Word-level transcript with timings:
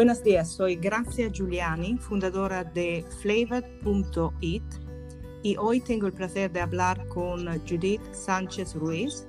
Buenos 0.00 0.24
días, 0.24 0.48
soy 0.48 0.76
Gracia 0.76 1.28
Giuliani, 1.30 1.98
fundadora 1.98 2.64
de 2.64 3.04
Flavored.it 3.20 4.62
y 5.42 5.56
hoy 5.58 5.80
tengo 5.80 6.06
el 6.06 6.14
placer 6.14 6.50
de 6.50 6.62
hablar 6.62 7.06
con 7.08 7.46
Judith 7.68 8.00
Sánchez 8.12 8.76
Ruiz, 8.76 9.28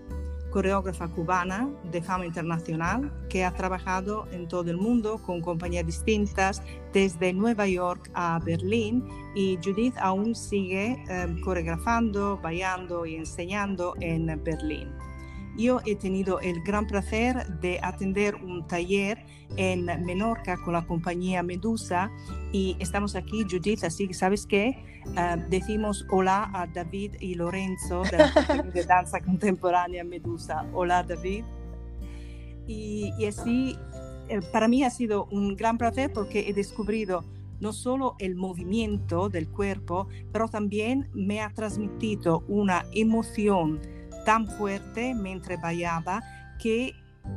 coreógrafa 0.50 1.10
cubana 1.10 1.70
de 1.92 2.02
fama 2.02 2.26
internacional 2.26 3.12
que 3.28 3.44
ha 3.44 3.54
trabajado 3.54 4.30
en 4.32 4.48
todo 4.48 4.72
el 4.72 4.78
mundo 4.78 5.22
con 5.22 5.42
compañías 5.42 5.86
distintas 5.86 6.62
desde 6.94 7.34
Nueva 7.34 7.68
York 7.68 8.10
a 8.14 8.40
Berlín 8.40 9.06
y 9.36 9.60
Judith 9.62 9.96
aún 10.00 10.34
sigue 10.34 11.04
eh, 11.10 11.36
coreografando, 11.44 12.40
bailando 12.42 13.06
y 13.06 13.18
enseñando 13.18 13.94
en 14.00 14.42
Berlín. 14.42 14.88
Yo 15.58 15.80
he 15.86 15.96
tenido 15.96 16.40
el 16.40 16.62
gran 16.64 16.88
placer 16.88 17.46
de 17.60 17.80
atender 17.84 18.36
un 18.36 18.66
taller 18.68 19.26
en 19.58 19.86
Menorca 20.06 20.58
con 20.64 20.74
la 20.74 20.86
compañía 20.86 21.44
Medusa 21.44 22.10
y 22.52 22.78
estamos 22.80 23.16
aquí, 23.16 23.44
Judith, 23.50 23.84
así 23.84 24.08
que 24.08 24.14
sabes 24.14 24.46
qué, 24.46 24.84
ah, 25.18 25.36
decimos 25.50 26.06
hola 26.10 26.50
a 26.54 26.68
David 26.68 27.16
y 27.20 27.36
Lorenzo 27.36 28.04
de 28.04 28.18
la 28.18 28.64
de 28.74 28.84
danza 28.88 29.20
contemporánea 29.20 30.04
Medusa. 30.04 30.66
Hola 30.74 31.04
David. 31.04 31.44
Y, 32.68 33.12
y 33.18 33.26
así, 33.26 33.76
eh, 34.30 34.40
para 34.54 34.68
mí 34.68 34.84
ha 34.84 34.90
sido 34.90 35.26
un 35.32 35.56
gran 35.58 35.78
placer 35.78 36.12
porque 36.14 36.48
he 36.48 36.54
descubierto 36.54 37.26
no 37.60 37.74
solo 37.74 38.16
el 38.20 38.36
movimiento 38.36 39.30
del 39.30 39.48
cuerpo, 39.48 40.08
pero 40.34 40.50
también 40.50 41.10
me 41.14 41.42
ha 41.42 41.54
transmitido 41.54 42.44
una 42.48 42.86
emoción 42.94 43.80
tan 44.24 44.48
fuerte 44.48 45.14
mientras 45.14 45.62
bailaba 45.62 46.22
que 46.60 46.94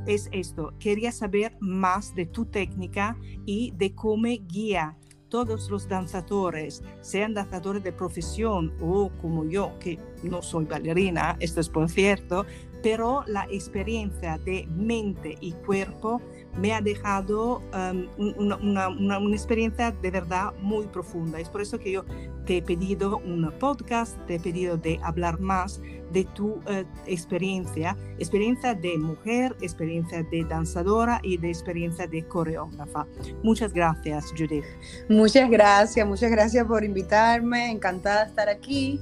es 0.06 0.28
esto, 0.32 0.74
quería 0.78 1.12
saber 1.12 1.56
más 1.60 2.14
de 2.14 2.26
tu 2.26 2.46
técnica 2.46 3.16
y 3.46 3.72
de 3.76 3.94
cómo 3.94 4.28
guía 4.48 4.96
todos 5.28 5.68
los 5.68 5.88
danzadores, 5.88 6.82
sean 7.00 7.34
danzadores 7.34 7.82
de 7.82 7.92
profesión 7.92 8.72
o 8.80 9.10
como 9.20 9.44
yo, 9.44 9.72
que 9.80 9.98
no 10.22 10.42
soy 10.42 10.64
bailarina, 10.64 11.36
esto 11.40 11.60
es 11.60 11.68
por 11.68 11.88
cierto, 11.88 12.46
pero 12.84 13.24
la 13.26 13.44
experiencia 13.50 14.38
de 14.38 14.68
mente 14.68 15.36
y 15.40 15.52
cuerpo 15.52 16.20
me 16.56 16.72
ha 16.72 16.80
dejado 16.80 17.62
um, 17.72 18.06
una, 18.38 18.88
una, 18.88 19.16
experiencia 19.32 19.90
de 19.90 20.10
verdad 20.10 20.54
muy 20.60 20.86
profunda. 20.86 21.40
Es 21.40 21.48
por 21.48 21.62
eso 21.62 21.80
que 21.80 21.90
yo 21.90 22.04
te 22.44 22.58
he 22.58 22.62
pedido 22.62 23.18
un 23.18 23.50
podcast, 23.58 24.18
te 24.26 24.36
he 24.36 24.40
pedido 24.40 24.76
de 24.76 25.00
hablar 25.02 25.40
más 25.40 25.80
de 26.12 26.24
tu 26.24 26.46
uh, 26.46 26.84
experiencia, 27.06 27.96
experiencia 28.18 28.74
de 28.74 28.96
mujer, 28.98 29.56
experiencia 29.60 30.22
de 30.22 30.44
danzadora 30.44 31.20
y 31.22 31.36
de 31.38 31.48
experiencia 31.48 32.06
de 32.06 32.26
coreógrafa. 32.26 33.06
Muchas 33.42 33.72
gracias, 33.72 34.32
Judith. 34.36 34.64
Muchas 35.08 35.50
gracias, 35.50 36.06
muchas 36.06 36.30
gracias 36.30 36.64
por 36.66 36.84
invitarme, 36.84 37.70
encantada 37.70 38.24
de 38.24 38.30
estar 38.30 38.48
aquí. 38.48 39.00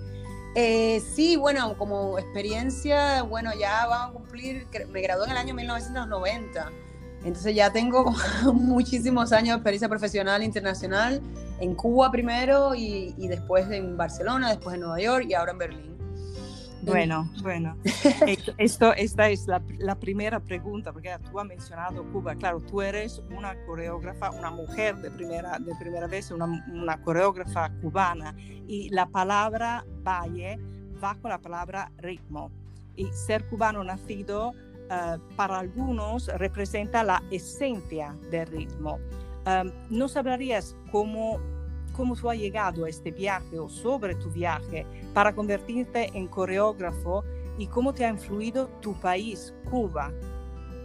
Eh, 0.54 1.00
sí, 1.14 1.36
bueno, 1.36 1.76
como 1.78 2.18
experiencia, 2.18 3.22
bueno, 3.22 3.50
ya 3.58 3.86
van 3.86 4.10
a 4.10 4.12
cumplir, 4.12 4.66
me 4.90 5.00
gradué 5.00 5.24
en 5.26 5.32
el 5.32 5.36
año 5.38 5.54
1990, 5.54 6.70
entonces 7.24 7.54
ya 7.54 7.72
tengo 7.72 8.14
muchísimos 8.54 9.32
años 9.32 9.48
de 9.48 9.54
experiencia 9.54 9.88
profesional 9.88 10.42
internacional, 10.42 11.20
en 11.60 11.74
Cuba 11.74 12.10
primero 12.10 12.74
y, 12.74 13.14
y 13.16 13.28
después 13.28 13.70
en 13.70 13.96
Barcelona, 13.96 14.50
después 14.50 14.74
en 14.74 14.80
Nueva 14.80 15.00
York 15.00 15.26
y 15.28 15.34
ahora 15.34 15.52
en 15.52 15.58
Berlín. 15.58 15.92
Bueno, 16.82 17.30
bueno. 17.42 17.76
Esto, 18.58 18.92
esta 18.94 19.28
es 19.28 19.46
la, 19.46 19.62
la, 19.78 19.94
primera 19.94 20.40
pregunta, 20.40 20.92
porque 20.92 21.16
tú 21.30 21.38
has 21.38 21.46
mencionado 21.46 22.02
Cuba. 22.10 22.34
Claro, 22.34 22.60
tú 22.60 22.82
eres 22.82 23.22
una 23.36 23.54
coreógrafa, 23.66 24.30
una 24.30 24.50
mujer 24.50 24.96
de 24.96 25.10
primera, 25.12 25.58
de 25.60 25.74
primera 25.76 26.08
vez, 26.08 26.32
una, 26.32 26.46
una 26.46 27.00
coreógrafa 27.00 27.70
cubana. 27.80 28.34
Y 28.66 28.88
la 28.90 29.06
palabra 29.06 29.84
valle 30.02 30.58
va 31.02 31.14
con 31.14 31.30
la 31.30 31.38
palabra 31.38 31.92
ritmo. 31.98 32.50
Y 32.96 33.06
ser 33.12 33.48
cubano 33.48 33.84
nacido 33.84 34.52
uh, 34.92 35.18
para 35.34 35.58
algunos 35.58 36.28
representa 36.28 37.02
la 37.02 37.22
esencia 37.30 38.16
del 38.30 38.46
ritmo. 38.46 38.98
Um, 39.46 39.72
¿No 39.90 40.08
sabrías 40.08 40.76
cómo 40.92 41.40
cómo 41.92 42.16
tú 42.16 42.30
has 42.30 42.38
llegado 42.38 42.84
a 42.84 42.88
este 42.88 43.10
viaje 43.10 43.58
o 43.58 43.68
sobre 43.68 44.14
tu 44.14 44.30
viaje 44.30 44.86
para 45.14 45.34
convertirte 45.34 46.10
en 46.14 46.26
coreógrafo 46.26 47.24
y 47.58 47.66
cómo 47.66 47.92
te 47.92 48.04
ha 48.04 48.10
influido 48.10 48.68
tu 48.80 48.94
país, 48.94 49.54
Cuba. 49.70 50.10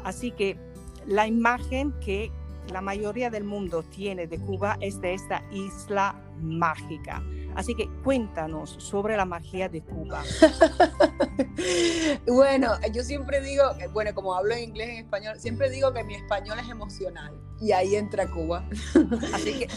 Así 0.04 0.32
que 0.32 0.58
la 1.06 1.28
imagen 1.28 1.94
que 2.02 2.32
la 2.72 2.82
mayoría 2.82 3.30
del 3.30 3.46
mundo 3.46 3.84
tiene 3.84 4.28
de 4.28 4.38
Cuba 4.38 4.78
es 4.82 5.00
de 5.00 5.14
esta 5.14 5.44
isla 5.52 6.22
mágica. 6.42 7.24
Así 7.58 7.74
que 7.74 7.90
cuéntanos 8.04 8.76
sobre 8.78 9.18
la 9.18 9.26
magia 9.26 9.68
de 9.68 9.82
Cuba. 9.82 10.24
bueno, 12.28 12.74
yo 12.94 13.04
siempre 13.04 13.42
digo, 13.42 13.64
bueno, 13.94 14.14
como 14.14 14.36
hablo 14.36 14.54
en 14.54 14.66
inglés 14.66 14.90
en 14.90 14.98
español, 14.98 15.40
siempre 15.40 15.72
digo 15.72 15.92
que 15.92 16.04
mi 16.04 16.14
español 16.14 16.60
es 16.60 16.70
emocional 16.70 17.34
y 17.62 17.72
ahí 17.72 17.96
entra 17.96 18.28
Cuba. 18.28 18.64
Así 19.34 19.54
que 19.54 19.68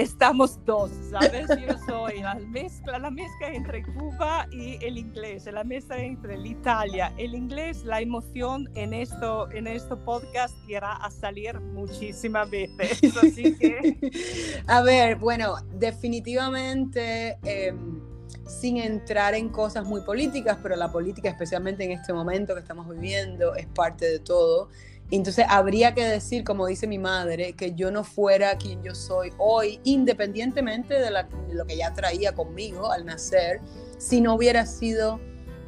estamos 0.00 0.64
dos, 0.64 0.90
¿sabes? 1.10 1.48
Yo 1.48 1.76
soy 1.86 2.20
la 2.20 2.36
mezcla, 2.36 2.98
la 2.98 3.10
mezcla 3.10 3.52
entre 3.52 3.82
Cuba 3.82 4.46
y 4.50 4.84
el 4.84 4.98
inglés, 4.98 5.46
la 5.46 5.64
mezcla 5.64 5.98
entre 5.98 6.36
la 6.36 6.48
Italia, 6.48 7.12
el 7.16 7.34
inglés, 7.34 7.84
la 7.84 8.00
emoción 8.00 8.68
en 8.74 8.94
esto, 8.94 9.50
en 9.50 9.66
este 9.66 9.96
podcast 9.96 10.54
irá 10.68 10.92
a 10.92 11.10
salir 11.10 11.58
muchísimas 11.60 12.50
veces. 12.50 13.16
Así 13.16 13.56
que... 13.56 13.96
A 14.66 14.82
ver, 14.82 15.16
bueno, 15.16 15.56
definitivamente 15.74 17.06
Em, 17.44 18.00
sin 18.46 18.76
entrar 18.76 19.34
en 19.34 19.48
cosas 19.48 19.84
muy 19.84 20.02
políticas, 20.02 20.58
pero 20.62 20.76
la 20.76 20.90
política, 20.92 21.28
especialmente 21.28 21.84
en 21.84 21.92
este 21.92 22.12
momento 22.12 22.54
que 22.54 22.60
estamos 22.60 22.88
viviendo, 22.88 23.54
es 23.56 23.66
parte 23.66 24.06
de 24.06 24.18
todo. 24.20 24.68
Entonces 25.10 25.46
habría 25.48 25.94
que 25.94 26.04
decir, 26.04 26.42
como 26.42 26.66
dice 26.66 26.86
mi 26.86 26.98
madre, 26.98 27.52
que 27.52 27.74
yo 27.74 27.90
no 27.90 28.02
fuera 28.02 28.56
quien 28.56 28.82
yo 28.82 28.94
soy 28.94 29.32
hoy, 29.38 29.80
independientemente 29.84 30.94
de, 30.94 31.10
lo 31.52 31.64
que 31.64 31.76
ya 31.76 31.92
traía 31.92 32.34
conmigo 32.34 32.90
al 32.90 33.06
nacer, 33.06 33.60
si 33.98 34.20
no 34.20 34.34
hubiera 34.34 34.66
sido 34.66 35.20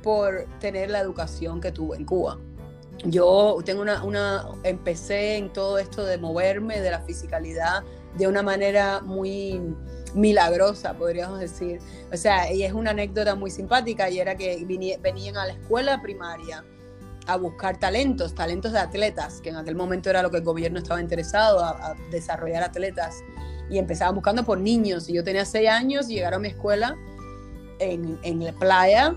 por 0.02 0.46
tener 0.58 0.90
la 0.90 1.00
educación 1.00 1.60
que 1.60 1.70
tuve 1.70 1.96
en 1.96 2.04
Cuba. 2.04 2.38
Yo 3.04 3.58
tengo 3.64 3.82
una, 3.82 4.02
una, 4.02 4.48
empecé 4.64 5.36
en 5.36 5.52
todo 5.52 5.78
esto 5.78 6.04
de 6.04 6.18
moverme, 6.18 6.80
de 6.80 6.90
la 6.90 7.00
fisicalidad, 7.00 7.84
de 8.16 8.26
una 8.26 8.42
manera 8.42 9.00
muy 9.00 9.60
milagrosa, 10.14 10.94
podríamos 10.94 11.38
decir. 11.38 11.78
O 12.12 12.16
sea, 12.16 12.52
y 12.52 12.64
es 12.64 12.72
una 12.72 12.90
anécdota 12.90 13.36
muy 13.36 13.52
simpática 13.52 14.10
y 14.10 14.18
era 14.18 14.36
que 14.36 14.64
venían 15.00 15.36
a 15.36 15.46
la 15.46 15.52
escuela 15.52 16.02
primaria 16.02 16.64
a 17.28 17.36
buscar 17.36 17.78
talentos, 17.78 18.34
talentos 18.34 18.72
de 18.72 18.78
atletas, 18.78 19.40
que 19.40 19.50
en 19.50 19.56
aquel 19.56 19.76
momento 19.76 20.10
era 20.10 20.22
lo 20.22 20.30
que 20.30 20.38
el 20.38 20.42
gobierno 20.42 20.78
estaba 20.78 21.00
interesado, 21.00 21.62
a, 21.62 21.94
desarrollar 22.10 22.62
atletas. 22.64 23.22
Y 23.70 23.78
empezaban 23.78 24.14
buscando 24.14 24.44
por 24.44 24.58
niños. 24.58 25.08
Y 25.10 25.12
yo 25.12 25.22
tenía 25.22 25.44
seis 25.44 25.68
años 25.68 26.08
y 26.08 26.14
llegaron 26.14 26.38
a 26.38 26.40
mi 26.40 26.48
escuela 26.48 26.96
en, 27.78 28.18
en 28.22 28.42
la 28.42 28.52
playa 28.52 29.14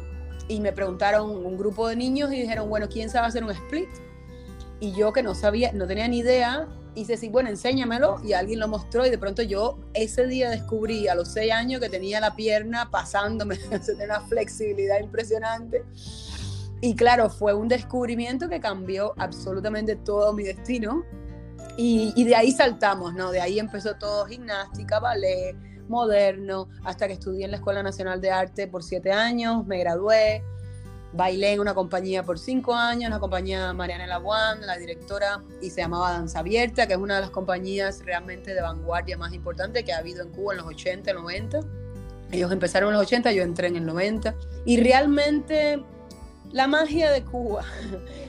y 0.49 0.59
me 0.59 0.73
preguntaron 0.73 1.29
un 1.29 1.57
grupo 1.57 1.87
de 1.87 1.95
niños 1.95 2.33
y 2.33 2.41
dijeron, 2.41 2.69
bueno, 2.69 2.89
¿quién 2.89 3.09
sabe 3.09 3.27
hacer 3.27 3.45
un 3.45 3.51
split? 3.51 3.89
Y 4.81 4.91
yo 4.91 5.13
que 5.13 5.23
no 5.23 5.33
sabía, 5.33 5.71
no 5.71 5.87
tenía 5.87 6.07
ni 6.09 6.19
idea, 6.19 6.67
y 6.93 7.01
dice, 7.01 7.15
sí, 7.15 7.29
bueno, 7.29 7.49
enséñamelo. 7.49 8.19
Y 8.23 8.33
alguien 8.33 8.59
lo 8.59 8.67
mostró 8.67 9.05
y 9.05 9.09
de 9.09 9.17
pronto 9.17 9.41
yo 9.41 9.79
ese 9.93 10.27
día 10.27 10.49
descubrí 10.49 11.07
a 11.07 11.15
los 11.15 11.29
seis 11.29 11.51
años 11.51 11.79
que 11.79 11.89
tenía 11.89 12.19
la 12.19 12.35
pierna 12.35 12.89
pasándome, 12.91 13.55
tenía 13.85 14.05
una 14.05 14.21
flexibilidad 14.21 14.99
impresionante. 14.99 15.83
Y 16.81 16.95
claro, 16.95 17.29
fue 17.29 17.53
un 17.53 17.67
descubrimiento 17.67 18.49
que 18.49 18.59
cambió 18.59 19.13
absolutamente 19.17 19.95
todo 19.95 20.33
mi 20.33 20.43
destino. 20.43 21.03
Y, 21.77 22.23
de 22.23 22.35
ahí 22.35 22.51
saltamos, 22.51 23.13
¿no? 23.13 23.31
De 23.31 23.39
ahí 23.39 23.57
empezó 23.59 23.95
todo 23.95 24.25
gimnástica, 24.25 24.99
ballet, 24.99 25.55
moderno, 25.87 26.67
hasta 26.83 27.07
que 27.07 27.13
estudié 27.13 27.45
en 27.45 27.51
la 27.51 27.57
Escuela 27.57 27.81
Nacional 27.81 28.19
de 28.19 28.31
Arte 28.31 28.67
por 28.67 28.83
siete 28.83 29.11
años, 29.11 29.65
me 29.65 29.79
gradué, 29.79 30.43
Bailé 31.13 31.53
en 31.53 31.59
una 31.59 31.73
compañía 31.73 32.23
por 32.23 32.39
cinco 32.39 32.73
años, 32.73 33.09
una 33.09 33.19
compañía 33.19 33.73
Mariana 33.73 34.07
Labuan, 34.07 34.65
la 34.65 34.77
directora, 34.77 35.43
y 35.61 35.69
se 35.69 35.81
llamaba 35.81 36.11
Danza 36.11 36.39
Abierta, 36.39 36.87
que 36.87 36.93
es 36.93 36.99
una 36.99 37.15
de 37.15 37.21
las 37.21 37.31
compañías 37.31 38.01
realmente 38.05 38.53
de 38.53 38.61
vanguardia 38.61 39.17
más 39.17 39.33
importantes 39.33 39.83
que 39.83 39.91
ha 39.91 39.97
habido 39.97 40.23
en 40.23 40.29
Cuba 40.29 40.53
en 40.53 40.59
los 40.59 40.67
80, 40.67 41.11
90. 41.11 41.59
Ellos 42.31 42.49
empezaron 42.49 42.89
en 42.89 42.93
los 42.93 43.07
80, 43.07 43.33
yo 43.33 43.43
entré 43.43 43.67
en 43.67 43.75
el 43.75 43.85
90. 43.85 44.33
Y 44.63 44.81
realmente 44.81 45.83
la 46.51 46.67
magia 46.67 47.11
de 47.11 47.23
Cuba, 47.23 47.63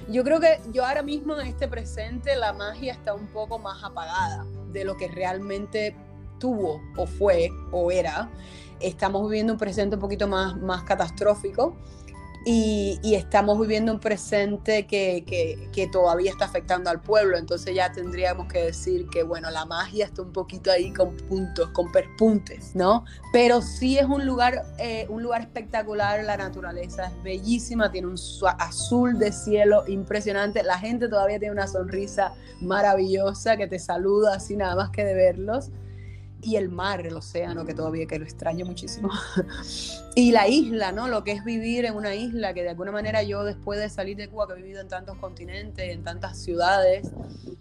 yo 0.09 0.23
creo 0.25 0.41
que 0.41 0.61
yo 0.73 0.85
ahora 0.85 1.03
mismo 1.03 1.39
en 1.39 1.47
este 1.47 1.69
presente 1.69 2.37
la 2.37 2.53
magia 2.53 2.93
está 2.93 3.15
un 3.15 3.27
poco 3.29 3.59
más 3.59 3.83
apagada 3.83 4.47
de 4.73 4.85
lo 4.85 4.97
que 4.97 5.09
realmente 5.09 5.97
tuvo 6.39 6.81
o 6.97 7.07
fue 7.07 7.51
o 7.71 7.91
era. 7.91 8.31
Estamos 8.81 9.23
viviendo 9.29 9.53
un 9.53 9.59
presente 9.59 9.97
un 9.97 10.01
poquito 10.01 10.27
más, 10.27 10.57
más 10.57 10.83
catastrófico 10.83 11.77
y, 12.45 13.15
estamos 13.15 13.61
viviendo 13.61 13.93
un 13.93 14.01
presente 14.01 14.87
que, 14.87 15.25
que, 15.73 15.87
todavía 15.89 16.31
está 16.31 16.47
afectando 16.47 16.91
al 16.91 17.01
pueblo. 17.01 17.37
Entonces 17.37 17.75
ya 17.75 17.93
tendríamos 17.93 18.49
que 18.49 18.65
decir 18.65 19.07
que, 19.13 19.23
bueno, 19.23 19.51
la 19.51 19.65
magia 19.65 20.07
está 20.07 20.23
un 20.23 20.33
poquito 20.33 20.71
ahí 20.71 20.93
con 20.93 21.17
puntos, 21.17 21.71
con 21.71 21.93
perpuntes, 21.93 22.75
¿no? 22.75 23.05
Pero 23.33 23.63
sí 23.63 23.99
es 23.99 24.07
un 24.07 24.27
lugar, 24.27 24.63
eh, 24.79 25.07
un 25.09 25.23
lugar 25.23 25.43
espectacular, 25.43 26.25
la 26.25 26.37
naturaleza 26.37 27.07
es 27.07 27.23
bellísima, 27.23 27.91
tiene 27.91 28.09
un 28.09 28.19
azul 28.59 29.19
de 29.19 29.33
cielo 29.33 29.85
impresionante, 29.87 30.63
la 30.63 30.79
gente 30.79 31.09
todavía 31.09 31.39
tiene 31.39 31.53
una 31.53 31.67
sonrisa 31.67 32.33
maravillosa 32.61 33.57
que 33.57 33.67
te 33.67 33.79
saluda 33.79 34.37
así 34.37 34.57
nada 34.57 34.75
más 34.77 34.91
que 34.91 35.05
de 35.05 35.15
verlos 35.15 35.71
y 36.43 36.57
el 36.57 36.69
mar, 36.69 37.07
el 37.07 37.17
océano, 37.17 37.65
que 37.65 37.73
todavía 37.73 38.07
que 38.07 38.19
lo 38.19 38.25
extraño 38.25 38.67
muchísimo. 38.67 39.11
y 40.17 40.33
la 40.33 40.49
isla, 40.49 40.91
¿no? 40.91 41.09
Lo 41.09 41.23
que 41.23 41.33
es 41.33 41.45
vivir 41.45 41.85
en 41.85 41.95
una 41.95 42.15
isla, 42.15 42.53
que 42.53 42.63
de 42.63 42.71
alguna 42.71 42.91
manera 42.91 43.23
yo 43.23 43.45
después 43.45 43.79
de 43.79 43.89
salir 43.89 44.17
de 44.17 44.29
Cuba, 44.29 44.47
que 44.49 44.55
he 44.55 44.57
vivido 44.57 44.81
en 44.81 44.89
tantos 44.89 45.17
continentes, 45.19 45.89
en 45.89 46.03
tantas 46.03 46.39
ciudades, 46.39 47.09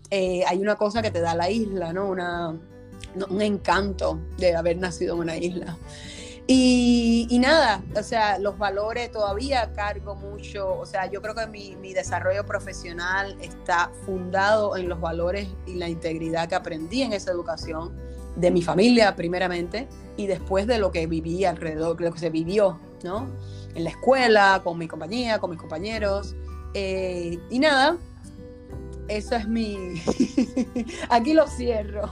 eh, 0.09 0.43
hay 0.47 0.59
una 0.59 0.75
cosa 0.75 1.01
que 1.01 1.11
te 1.11 1.21
da 1.21 1.35
la 1.35 1.49
isla, 1.49 1.93
¿no? 1.93 2.09
Una, 2.09 2.59
un 3.29 3.41
encanto 3.41 4.19
de 4.37 4.55
haber 4.55 4.77
nacido 4.77 5.13
en 5.13 5.21
una 5.21 5.37
isla. 5.37 5.77
Y, 6.47 7.27
y, 7.29 7.39
nada, 7.39 7.83
o 7.95 8.03
sea, 8.03 8.39
los 8.39 8.57
valores 8.57 9.11
todavía 9.11 9.71
cargo 9.73 10.15
mucho, 10.15 10.79
o 10.79 10.85
sea, 10.85 11.05
yo 11.09 11.21
creo 11.21 11.35
que 11.35 11.45
mi, 11.47 11.77
mi, 11.77 11.93
desarrollo 11.93 12.45
profesional 12.45 13.37
está 13.41 13.91
fundado 14.05 14.75
en 14.75 14.89
los 14.89 14.99
valores 14.99 15.47
y 15.67 15.75
la 15.75 15.87
integridad 15.87 16.49
que 16.49 16.55
aprendí 16.55 17.03
en 17.03 17.13
esa 17.13 17.31
educación 17.31 17.95
de 18.35 18.51
mi 18.51 18.61
familia 18.61 19.15
primeramente 19.15 19.87
y 20.17 20.27
después 20.27 20.67
de 20.67 20.77
lo 20.77 20.91
que 20.91 21.07
viví 21.07 21.45
alrededor, 21.45 21.99
lo 21.99 22.11
que 22.11 22.19
se 22.19 22.29
vivió, 22.29 22.79
¿no? 23.03 23.27
En 23.75 23.83
la 23.83 23.89
escuela, 23.91 24.61
con 24.63 24.77
mi 24.77 24.87
compañía, 24.87 25.39
con 25.39 25.49
mis 25.49 25.59
compañeros. 25.59 26.35
Eh, 26.73 27.39
y 27.49 27.59
nada, 27.59 27.97
eso 29.07 29.35
es 29.35 29.47
mi... 29.47 29.77
Aquí 31.09 31.33
lo 31.33 31.47
cierro. 31.47 32.09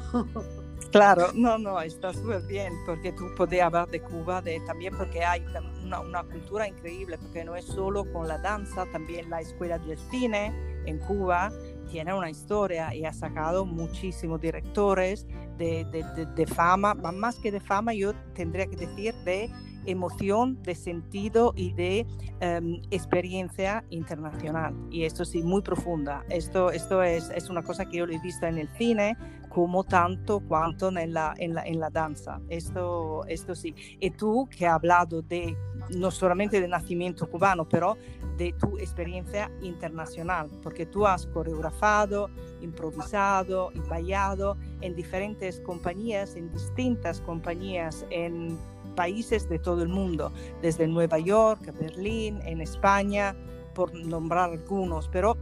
Claro, 0.92 1.28
no, 1.36 1.60
no, 1.60 1.80
está 1.82 2.14
súper 2.14 2.42
bien, 2.48 2.74
porque 2.86 3.12
tú 3.12 3.26
puedes 3.38 3.62
hablar 3.62 3.88
de 3.90 4.02
Cuba 4.02 4.42
de, 4.42 4.60
también 4.62 4.98
porque 4.98 5.24
hay 5.24 5.46
una, 5.84 6.00
una, 6.00 6.24
cultura 6.24 6.68
increíble, 6.68 7.20
porque 7.20 7.44
no 7.44 7.56
es 7.56 7.66
solo 7.66 8.12
con 8.12 8.28
la 8.28 8.40
danza, 8.40 8.88
también 8.92 9.30
la 9.30 9.40
escuela 9.42 9.78
de 9.78 9.96
cine 10.10 10.52
en 10.88 10.98
Cuba 10.98 11.52
tiene 11.92 12.12
una 12.12 12.32
historia 12.32 12.96
y 12.96 13.06
ha 13.06 13.14
sacado 13.14 13.66
muchísimos 13.66 14.42
directores 14.42 15.28
de, 15.60 15.86
de, 15.86 16.26
de, 16.26 16.48
fama, 16.48 16.96
más 16.96 17.38
que 17.38 17.52
de 17.52 17.60
fama 17.60 17.94
yo 17.94 18.14
tendría 18.34 18.66
que 18.66 18.78
decir 18.78 19.14
de 19.26 19.52
emoción, 19.86 20.62
de 20.64 20.76
sentido 20.76 21.54
y 21.56 21.74
de 21.74 22.06
em, 22.40 22.82
experiencia 22.92 23.84
internacional. 23.90 24.74
Y 24.92 25.04
esto 25.04 25.26
sí, 25.26 25.42
muy 25.42 25.62
profunda. 25.62 26.24
Esto, 26.30 26.72
esto 26.72 27.04
es, 27.04 27.30
es, 27.30 27.50
una 27.50 27.64
cosa 27.64 27.86
que 27.86 27.98
yo 27.98 28.06
he 28.06 28.20
visto 28.20 28.46
en 28.46 28.58
el 28.58 28.68
cine 28.70 29.18
como 29.50 29.84
tanto 29.84 30.42
cuanto 30.42 30.90
en 30.90 31.14
la, 31.14 31.34
en 31.38 31.54
la, 31.54 31.64
en 31.64 31.80
la 31.80 31.90
danza. 31.90 32.40
Esto, 32.50 33.26
esto 33.28 33.56
sí. 33.56 33.76
Y 34.00 34.12
tú 34.12 34.48
que 34.50 34.68
has 34.68 34.76
hablado 34.76 35.22
de 35.22 35.58
no 35.90 36.12
solamente 36.12 36.62
de 36.62 36.68
nacimiento 36.68 37.30
cubano, 37.30 37.68
pero 37.68 37.98
de 38.38 38.54
tu 38.54 38.78
experiencia 38.78 39.52
internacional, 39.62 40.50
porque 40.64 40.86
tú 40.86 41.06
has 41.06 41.26
coreografado, 41.28 42.30
improvisado 42.62 43.72
y 43.74 43.80
bailado 43.80 44.58
en 44.82 44.96
diferentes 44.96 45.60
compañías, 45.60 46.36
en 46.36 46.52
distintas 46.52 47.22
compañías, 47.22 48.06
en 48.10 48.58
países 49.00 49.48
de 49.48 49.60
todo 49.60 49.82
el 49.82 49.88
mundo, 49.88 50.34
desde 50.62 50.86
Nueva 50.86 51.20
York, 51.20 51.74
Berlín, 51.80 52.42
en 52.44 52.60
España, 52.60 53.34
por 53.74 53.96
nombrar 53.96 54.52
algunos, 54.52 55.08
pero 55.08 55.38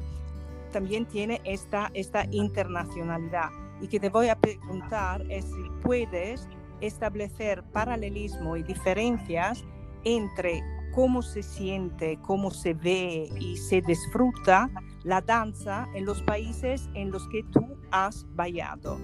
también 0.72 1.08
tiene 1.08 1.42
esta, 1.44 1.90
esta 1.96 2.28
internacionalidad. 2.30 3.50
Y 3.82 3.88
que 3.88 4.00
te 4.00 4.10
voy 4.10 4.30
a 4.30 4.36
preguntar 4.36 5.26
es 5.32 5.46
si 5.46 5.64
puedes 5.82 6.48
establecer 6.82 7.64
paralelismo 7.74 8.58
y 8.58 8.62
diferencias 8.62 9.66
entre 10.04 10.62
cómo 10.94 11.24
se 11.24 11.42
siente, 11.42 12.20
cómo 12.22 12.52
se 12.52 12.76
ve 12.76 13.28
y 13.40 13.58
se 13.58 13.82
disfruta 13.82 14.70
la 15.04 15.20
danza 15.20 15.88
en 15.96 16.06
los 16.06 16.22
países 16.22 16.88
en 16.94 17.10
los 17.10 17.28
que 17.30 17.42
tú 17.52 17.76
has 17.90 18.24
bailado. 18.36 19.00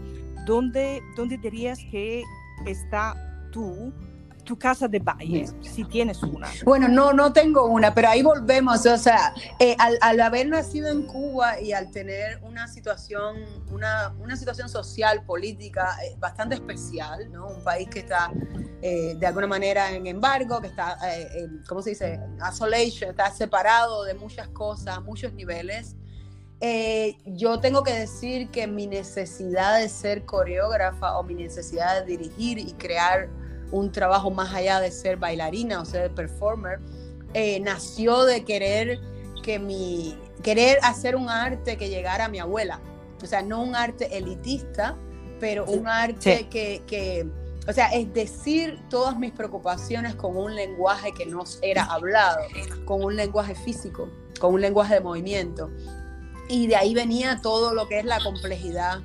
¿Dónde, 0.46 1.02
dónde 1.16 1.40
dirías 1.40 1.80
que 1.90 2.22
está 2.68 3.16
tú 3.52 3.92
tu 4.44 4.58
casa 4.58 4.88
de 4.88 5.00
baile, 5.00 5.48
si 5.62 5.84
tienes 5.86 6.22
una. 6.22 6.50
Bueno, 6.66 6.88
no, 6.88 7.14
no 7.14 7.32
tengo 7.32 7.66
una, 7.66 7.94
pero 7.94 8.10
ahí 8.10 8.22
volvemos, 8.22 8.86
o 8.86 8.98
sea, 8.98 9.34
eh, 9.60 9.76
al, 9.80 10.20
haber 10.20 10.48
nacido 10.48 10.90
en 10.90 11.04
Cuba 11.04 11.60
y 11.60 11.72
al 11.72 11.92
tener 11.92 12.40
una 12.44 12.68
situación, 12.68 13.38
una, 13.72 14.14
una 14.20 14.36
situación 14.36 14.70
social, 14.70 15.24
política 15.26 15.98
eh, 16.04 16.16
bastante 16.20 16.56
especial, 16.56 17.32
¿no? 17.32 17.48
Un 17.48 17.64
país 17.64 17.90
que 17.90 18.00
está 18.00 18.32
eh, 18.82 19.16
de 19.18 19.26
alguna 19.26 19.48
manera 19.48 19.92
en 19.92 20.06
embargo, 20.08 20.60
que 20.60 20.68
está, 20.68 20.98
¿cómo 21.68 21.82
se 21.82 21.92
dice? 21.92 22.20
Isolation, 22.52 23.12
está 23.12 23.32
separado 23.32 24.04
de 24.04 24.14
muchas 24.14 24.50
cosas, 24.50 25.02
muchos 25.04 25.34
niveles. 25.34 25.96
yo 27.26 27.60
tengo 27.60 27.84
que 27.84 27.94
decir 27.94 28.50
que 28.50 28.68
mi 28.68 28.88
necesidad 28.88 29.80
de 29.80 29.90
ser 29.90 30.26
coreógrafa 30.26 31.18
o 31.18 31.24
mi 31.24 31.36
necesidad 31.36 32.02
de 32.02 32.18
dirigir 32.18 32.58
y 32.58 32.74
crear 32.74 33.30
un 33.74 33.92
trabajo 33.92 34.30
más 34.30 34.54
allá 34.54 34.80
de 34.80 34.92
ser 34.92 35.18
bailarina 35.18 35.82
o 35.82 35.86
ser 35.86 36.14
performer, 36.14 36.80
eh, 37.34 37.60
nació 37.60 38.24
de 38.24 38.46
querer 38.46 39.00
que 39.42 39.58
mi 39.58 40.16
querer 40.44 40.78
hacer 40.84 41.16
un 41.16 41.30
arte 41.30 41.76
que 41.78 41.90
llegara 41.90 42.26
a 42.26 42.30
mi 42.30 42.40
abuela. 42.40 42.80
O 43.22 43.26
sea, 43.26 43.42
no 43.42 43.62
un 43.62 43.76
arte 43.76 44.16
elitista, 44.16 44.96
pero 45.40 45.66
un 45.66 45.88
arte 45.88 46.48
que, 46.50 46.84
que, 46.86 47.26
o 47.68 47.74
sea, 47.74 47.88
es 47.88 48.14
decir 48.14 48.80
todas 48.90 49.18
mis 49.18 49.32
preocupaciones 49.32 50.14
con 50.16 50.38
un 50.38 50.54
lenguaje 50.54 51.12
que 51.14 51.26
no 51.26 51.44
era 51.62 51.86
hablado, 51.86 52.40
con 52.86 53.04
un 53.04 53.16
lenguaje 53.16 53.56
físico, 53.56 54.08
con 54.40 54.54
un 54.54 54.62
lenguaje 54.62 54.96
de 54.96 55.02
movimiento. 55.02 55.72
Y 56.48 56.68
de 56.68 56.76
ahí 56.76 56.94
venía 56.94 57.40
todo 57.42 57.74
lo 57.74 57.88
que 57.88 58.00
es 58.00 58.06
la 58.06 58.20
complejidad 58.22 59.02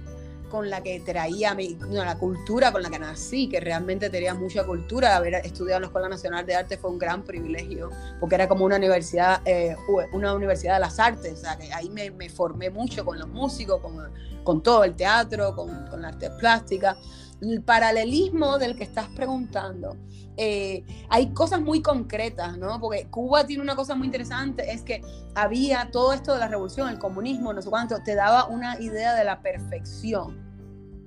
con 0.49 0.71
la 0.71 0.83
que 0.83 1.00
traía 1.00 1.55
mi, 1.55 1.77
la 1.91 2.19
cultura 2.19 2.73
con 2.73 2.83
la 2.83 2.91
que 2.91 2.99
nací, 2.99 3.49
que 3.49 3.61
realmente 3.61 4.11
tenía 4.11 4.35
mucha 4.35 4.65
cultura. 4.65 5.17
Haber 5.17 5.35
estudiado 5.35 5.77
en 5.77 5.83
la 5.83 5.87
Escuela 5.89 6.09
Nacional 6.09 6.47
de 6.47 6.55
Arte 6.55 6.77
fue 6.77 6.91
un 6.91 6.99
gran 6.99 7.23
privilegio, 7.23 7.91
porque 8.21 8.35
era 8.35 8.49
como 8.49 8.65
una 8.65 8.77
universidad, 8.77 9.41
eh, 9.45 9.77
una 10.12 10.35
universidad 10.35 10.75
de 10.75 10.81
las 10.81 10.99
artes, 10.99 11.33
o 11.33 11.37
sea, 11.37 11.56
que 11.56 11.73
ahí 11.73 11.91
me, 11.91 12.11
me 12.11 12.29
formé 12.29 12.71
mucho 12.71 13.05
con 13.05 13.19
los 13.19 13.29
músicos, 13.29 13.81
con, 13.81 13.97
con 14.45 14.62
todo 14.62 14.85
el 14.85 14.95
teatro, 14.95 15.55
con, 15.55 15.87
con 15.88 16.02
la 16.02 16.09
arte 16.09 16.31
plástica. 16.31 16.97
El 17.40 17.62
paralelismo 17.62 18.59
del 18.59 18.76
que 18.76 18.85
estás 18.85 19.09
preguntando, 19.09 19.97
eh, 20.38 20.85
hay 21.09 21.35
cosas 21.35 21.61
muy 21.61 21.83
concretas, 21.83 22.57
¿no? 22.57 22.80
Porque 22.80 23.09
Cuba 23.11 23.45
tiene 23.45 23.61
una 23.61 23.75
cosa 23.75 23.97
muy 23.97 24.07
interesante, 24.07 24.73
es 24.73 24.83
que 24.83 25.02
había 25.35 25.90
todo 25.90 26.12
esto 26.12 26.33
de 26.33 26.38
la 26.38 26.47
revolución, 26.47 26.88
el 26.88 26.99
comunismo, 26.99 27.52
no 27.52 27.61
sé 27.61 27.68
cuánto, 27.68 28.00
te 28.04 28.14
daba 28.14 28.47
una 28.47 28.80
idea 28.80 29.14
de 29.14 29.25
la 29.25 29.42
perfección. 29.42 30.49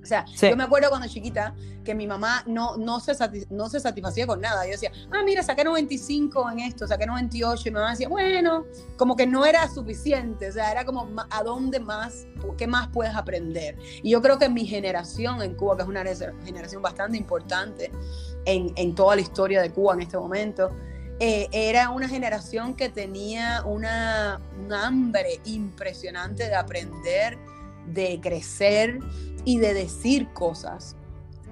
O 0.02 0.06
sea, 0.06 0.24
yo 0.26 0.56
me 0.56 0.64
acuerdo 0.64 0.88
cuando 0.88 1.06
chiquita 1.06 1.54
que 1.84 1.94
mi 1.94 2.08
mamá 2.08 2.42
no, 2.46 2.76
no, 2.76 2.98
se, 2.98 3.12
no 3.50 3.68
se 3.68 3.78
satisfacía 3.78 4.26
con 4.26 4.40
nada. 4.40 4.64
Yo 4.64 4.72
decía, 4.72 4.90
ah, 5.12 5.22
mira, 5.24 5.44
saqué 5.44 5.62
95 5.62 6.50
en 6.50 6.58
esto, 6.60 6.88
saqué 6.88 7.06
98. 7.06 7.62
Y 7.64 7.70
mi 7.70 7.74
mamá 7.76 7.90
decía, 7.90 8.08
bueno, 8.08 8.64
como 8.96 9.14
que 9.14 9.26
no 9.28 9.46
era 9.46 9.68
suficiente. 9.68 10.48
O 10.48 10.52
sea, 10.52 10.72
era 10.72 10.84
como, 10.84 11.08
¿a 11.30 11.42
dónde 11.44 11.78
más? 11.78 12.26
¿Qué 12.58 12.66
más 12.66 12.88
puedes 12.88 13.14
aprender? 13.14 13.76
Y 14.02 14.10
yo 14.10 14.20
creo 14.20 14.38
que 14.38 14.48
mi 14.48 14.66
generación 14.66 15.40
en 15.40 15.54
Cuba, 15.54 15.76
que 15.76 15.82
es 15.82 15.88
una 15.88 16.04
generación 16.44 16.82
bastante 16.82 17.16
importante 17.16 17.92
en, 18.44 18.72
en 18.76 18.94
toda 18.94 19.16
la 19.16 19.22
historia 19.22 19.62
de 19.62 19.70
Cuba 19.70 19.94
en 19.94 20.02
este 20.02 20.16
momento, 20.16 20.70
eh, 21.20 21.48
era 21.52 21.90
una 21.90 22.08
generación 22.08 22.74
que 22.74 22.88
tenía 22.88 23.62
una, 23.64 24.40
un 24.58 24.72
hambre 24.72 25.40
impresionante 25.44 26.48
de 26.48 26.54
aprender, 26.56 27.38
de 27.86 28.18
crecer 28.20 28.98
y 29.44 29.58
de 29.58 29.72
decir 29.72 30.32
cosas. 30.32 30.96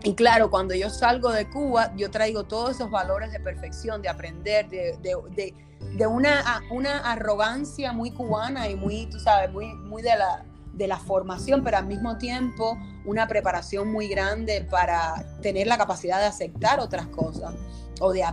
Y 0.02 0.14
claro, 0.14 0.50
cuando 0.50 0.74
yo 0.74 0.90
salgo 0.90 1.30
de 1.30 1.48
Cuba, 1.48 1.92
yo 1.94 2.10
traigo 2.10 2.44
todos 2.44 2.72
esos 2.72 2.90
valores 2.90 3.30
de 3.32 3.38
perfección, 3.38 4.02
de 4.02 4.08
aprender, 4.08 4.68
de, 4.68 4.96
de, 5.02 5.54
de, 5.96 6.06
una, 6.06 6.62
una 6.70 6.98
arrogancia 6.98 7.92
muy 7.92 8.10
cubana 8.10 8.68
y 8.68 8.74
muy, 8.74 9.06
tú 9.06 9.20
sabes, 9.20 9.52
muy, 9.52 9.74
muy 9.74 10.02
de, 10.02 10.16
la, 10.16 10.44
de 10.72 10.86
la 10.86 10.98
formación, 10.98 11.62
pero 11.62 11.78
al 11.78 11.86
mismo 11.86 12.18
tiempo 12.18 12.78
una 13.04 13.26
preparación 13.26 13.90
muy 13.90 14.08
grande 14.08 14.66
para 14.70 15.38
tener 15.42 15.66
la 15.66 15.78
capacidad 15.78 16.18
de 16.18 16.26
aceptar 16.26 16.80
otras 16.80 17.06
cosas. 17.06 17.54
O 18.02 18.12
de, 18.12 18.24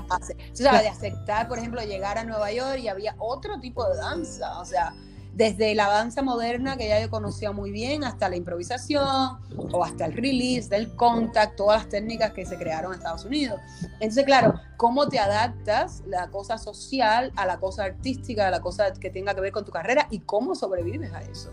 de 0.56 0.88
aceptar, 0.88 1.50
por 1.50 1.58
ejemplo, 1.58 1.82
llegar 1.82 2.18
a 2.18 2.24
Nueva 2.24 2.54
York 2.54 2.80
y 2.80 2.88
había 2.88 3.16
otro 3.20 3.60
tipo 3.60 3.86
de 3.90 3.98
danza. 3.98 4.60
O 4.60 4.66
sea, 4.66 4.94
desde 5.38 5.76
la 5.76 5.88
danza 5.88 6.24
moderna 6.24 6.78
que 6.78 6.88
ya 6.88 7.00
yo 7.00 7.12
conocía 7.12 7.52
muy 7.52 7.70
bien 7.70 8.04
hasta 8.04 8.28
la 8.28 8.36
improvisación 8.38 9.38
o 9.72 9.84
hasta 9.84 10.06
el 10.06 10.14
release 10.14 10.68
del 10.68 10.96
contact, 10.96 11.56
todas 11.56 11.84
las 11.84 11.90
técnicas 11.90 12.34
que 12.34 12.44
se 12.44 12.58
crearon 12.58 12.94
en 12.94 12.98
Estados 12.98 13.24
Unidos. 13.24 13.60
Entonces, 14.00 14.26
claro, 14.26 14.60
¿cómo 14.78 15.08
te 15.10 15.20
adaptas 15.20 16.02
la 16.08 16.30
cosa 16.32 16.58
social 16.58 17.32
a 17.36 17.46
la 17.46 17.60
cosa 17.60 17.84
artística, 17.84 18.48
a 18.48 18.52
la 18.52 18.62
cosa 18.62 18.92
que 18.94 19.12
tenga 19.12 19.36
que 19.36 19.42
ver 19.42 19.52
con 19.52 19.64
tu 19.64 19.72
carrera 19.72 20.08
y 20.10 20.22
cómo 20.22 20.56
sobrevives 20.56 21.14
a 21.14 21.22
eso? 21.22 21.52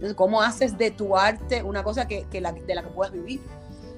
Entonces, 0.00 0.16
¿cómo 0.16 0.40
haces 0.40 0.78
de 0.78 0.90
tu 0.90 1.14
arte 1.14 1.62
una 1.62 1.84
cosa 1.84 2.08
que, 2.08 2.24
de 2.30 2.40
la 2.40 2.54
que 2.54 2.88
puedas 2.88 3.12
vivir? 3.12 3.38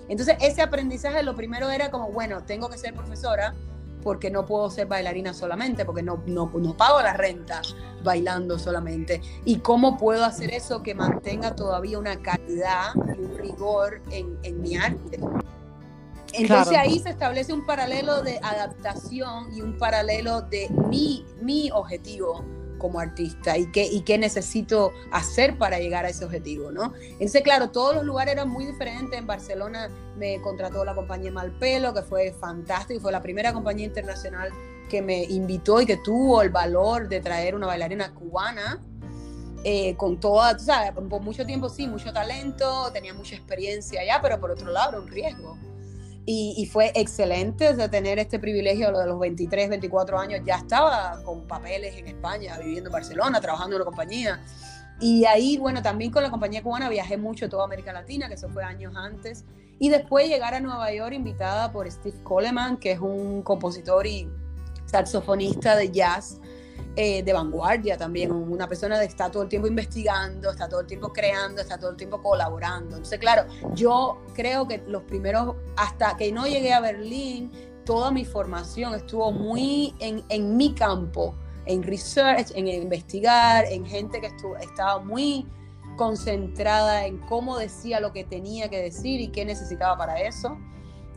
Entonces, 0.08 0.36
ese 0.40 0.60
aprendizaje 0.60 1.22
lo 1.22 1.36
primero 1.36 1.70
era 1.70 1.92
como, 1.92 2.10
bueno, 2.10 2.42
tengo 2.42 2.68
que 2.68 2.76
ser 2.76 2.92
profesora, 2.92 3.54
porque 4.02 4.28
no 4.28 4.44
puedo 4.44 4.68
ser 4.68 4.88
bailarina 4.88 5.32
solamente, 5.32 5.84
porque 5.84 6.02
no, 6.02 6.20
no, 6.26 6.50
no, 6.52 6.76
pago 6.76 7.00
la 7.00 7.12
renta 7.12 7.62
bailando 8.02 8.58
solamente. 8.58 9.22
¿Y 9.44 9.60
cómo 9.60 9.96
puedo 9.96 10.24
hacer 10.24 10.52
eso 10.52 10.82
que 10.82 10.92
mantenga 10.92 11.54
todavía 11.54 12.00
una 12.00 12.20
calidad 12.20 12.94
y 12.96 13.22
un 13.22 13.38
rigor 13.38 14.02
en, 14.10 14.36
en 14.42 14.60
mi 14.60 14.76
arte? 14.76 15.20
Entonces 16.32 16.76
ahí 16.76 16.98
se 16.98 17.10
establece 17.10 17.52
un 17.52 17.64
paralelo 17.64 18.22
de 18.22 18.40
adaptación 18.42 19.54
y 19.54 19.62
un 19.62 19.78
paralelo 19.78 20.40
de 20.40 20.68
mi, 20.88 21.24
mi 21.40 21.70
objetivo 21.70 22.44
como 22.82 22.98
artista 22.98 23.56
y 23.56 23.70
qué, 23.70 23.84
y 23.86 24.00
qué 24.00 24.18
necesito 24.18 24.92
hacer 25.12 25.56
para 25.56 25.78
llegar 25.78 26.04
a 26.04 26.08
ese 26.08 26.24
objetivo, 26.24 26.72
¿no? 26.72 26.92
Entonces, 27.00 27.42
claro, 27.42 27.70
todos 27.70 27.94
los 27.94 28.04
lugares 28.04 28.34
eran 28.34 28.48
muy 28.50 28.66
diferentes. 28.66 29.16
En 29.16 29.26
Barcelona 29.26 29.88
me 30.18 30.40
contrató 30.42 30.84
la 30.84 30.94
compañía 30.94 31.30
Malpelo, 31.30 31.94
que 31.94 32.02
fue 32.02 32.32
fantástico, 32.32 33.00
fue 33.00 33.12
la 33.12 33.22
primera 33.22 33.52
compañía 33.52 33.86
internacional 33.86 34.50
que 34.90 35.00
me 35.00 35.22
invitó 35.22 35.80
y 35.80 35.86
que 35.86 35.96
tuvo 35.98 36.42
el 36.42 36.50
valor 36.50 37.08
de 37.08 37.20
traer 37.20 37.54
una 37.54 37.68
bailarina 37.68 38.12
cubana 38.12 38.82
eh, 39.64 39.94
con 39.96 40.18
toda, 40.18 40.56
tú 40.56 40.64
sabes, 40.64 40.90
por 40.90 41.22
mucho 41.22 41.46
tiempo 41.46 41.68
sí, 41.68 41.86
mucho 41.86 42.12
talento, 42.12 42.90
tenía 42.92 43.14
mucha 43.14 43.36
experiencia 43.36 44.00
allá, 44.00 44.18
pero 44.20 44.40
por 44.40 44.50
otro 44.50 44.72
lado 44.72 44.90
era 44.90 45.00
un 45.00 45.08
riesgo. 45.08 45.56
Y, 46.24 46.68
fue 46.72 46.92
excelente 46.94 47.74
de 47.74 47.88
tener 47.88 48.20
este 48.20 48.38
privilegio 48.38 48.92
de 48.96 49.06
los 49.06 49.18
23, 49.18 49.70
24 49.70 50.18
años. 50.18 50.40
Ya 50.46 50.56
estaba 50.56 51.20
con 51.24 51.48
papeles 51.48 51.96
en 51.96 52.06
España, 52.06 52.56
viviendo 52.58 52.90
en 52.90 52.92
Barcelona, 52.92 53.40
trabajando 53.40 53.74
en 53.74 53.82
una 53.82 53.86
compañía. 53.86 54.40
Y 55.00 55.24
ahí, 55.24 55.58
bueno, 55.58 55.82
también 55.82 56.12
con 56.12 56.22
la 56.22 56.30
compañía 56.30 56.62
cubana 56.62 56.88
viajé 56.88 57.16
mucho 57.16 57.48
toda 57.48 57.64
América 57.64 57.92
Latina, 57.92 58.28
que 58.28 58.34
eso 58.34 58.48
fue 58.48 58.62
años 58.62 58.94
antes. 58.96 59.44
Y 59.80 59.88
después 59.88 60.28
llegar 60.28 60.54
a 60.54 60.60
Nueva 60.60 60.92
York 60.92 61.12
invitada 61.12 61.72
por 61.72 61.90
Steve 61.90 62.22
Coleman, 62.22 62.76
que 62.76 62.92
es 62.92 63.00
un 63.00 63.42
compositor 63.42 64.06
y 64.06 64.28
saxofonista 64.86 65.74
de 65.74 65.90
jazz 65.90 66.40
eh, 66.94 67.22
de 67.22 67.32
vanguardia 67.32 67.96
también, 67.96 68.30
una 68.30 68.68
persona 68.68 68.98
que 68.98 69.06
está 69.06 69.30
todo 69.30 69.42
el 69.42 69.48
tiempo 69.48 69.66
investigando, 69.66 70.50
está 70.50 70.68
todo 70.68 70.80
el 70.80 70.86
tiempo 70.86 71.10
creando, 71.12 71.62
está 71.62 71.78
todo 71.78 71.90
el 71.90 71.96
tiempo 71.96 72.20
colaborando. 72.20 72.96
Entonces, 72.96 73.18
claro, 73.18 73.44
yo 73.74 74.20
creo 74.34 74.68
que 74.68 74.82
los 74.86 75.02
primeros, 75.04 75.56
hasta 75.76 76.16
que 76.18 76.30
no 76.30 76.46
llegué 76.46 76.72
a 76.72 76.80
Berlín, 76.80 77.50
toda 77.86 78.10
mi 78.10 78.24
formación 78.24 78.94
estuvo 78.94 79.32
muy 79.32 79.94
en, 80.00 80.22
en 80.28 80.56
mi 80.56 80.74
campo, 80.74 81.34
en 81.64 81.82
research, 81.82 82.50
en 82.54 82.68
investigar, 82.68 83.64
en 83.66 83.86
gente 83.86 84.20
que 84.20 84.26
estuvo, 84.26 84.56
estaba 84.56 84.98
muy 84.98 85.46
concentrada 85.96 87.06
en 87.06 87.18
cómo 87.18 87.58
decía 87.58 88.00
lo 88.00 88.12
que 88.12 88.24
tenía 88.24 88.68
que 88.68 88.82
decir 88.82 89.20
y 89.20 89.28
qué 89.28 89.44
necesitaba 89.44 89.96
para 89.96 90.20
eso. 90.20 90.58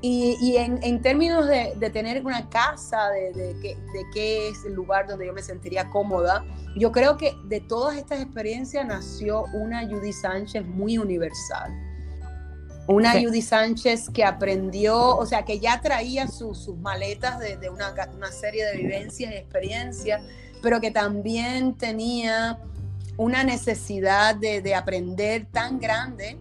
Y, 0.02 0.58
en, 0.58 1.02
términos 1.02 1.48
de, 1.48 1.90
tener 1.90 2.24
una 2.24 2.48
casa, 2.50 3.10
de, 3.10 3.34
de, 3.34 3.76
qué 4.14 4.50
es 4.50 4.64
el 4.66 4.74
lugar 4.74 5.08
donde 5.08 5.26
yo 5.26 5.34
me 5.34 5.42
sentiría 5.42 5.90
cómoda, 5.90 6.46
yo 6.76 6.92
creo 6.92 7.18
que 7.18 7.36
de 7.46 7.60
todas 7.62 7.98
estas 7.98 8.22
experiencias 8.22 8.86
nació 8.86 9.46
una 9.54 9.88
Judy 9.88 10.14
Sánchez 10.14 10.64
muy 10.66 10.98
universal. 10.98 11.74
Una 12.88 13.14
Judy 13.14 13.42
Sánchez 13.42 14.10
que 14.12 14.24
aprendió, 14.24 15.18
o 15.18 15.26
sea, 15.26 15.44
que 15.44 15.60
ya 15.60 15.82
traía 15.82 16.28
sus 16.28 16.68
maletas 16.78 17.40
de, 17.40 17.68
una, 17.70 17.96
una 18.16 18.32
serie 18.32 18.64
de 18.66 18.78
vivencias 18.78 19.32
y 19.32 19.36
experiencias, 19.36 20.22
pero 20.62 20.80
que 20.80 20.92
también 20.92 21.74
tenía 21.74 22.60
una 23.18 23.44
necesidad 23.44 24.36
de, 24.36 24.76
aprender 24.76 25.48
tan 25.52 25.80
grande 25.80 26.38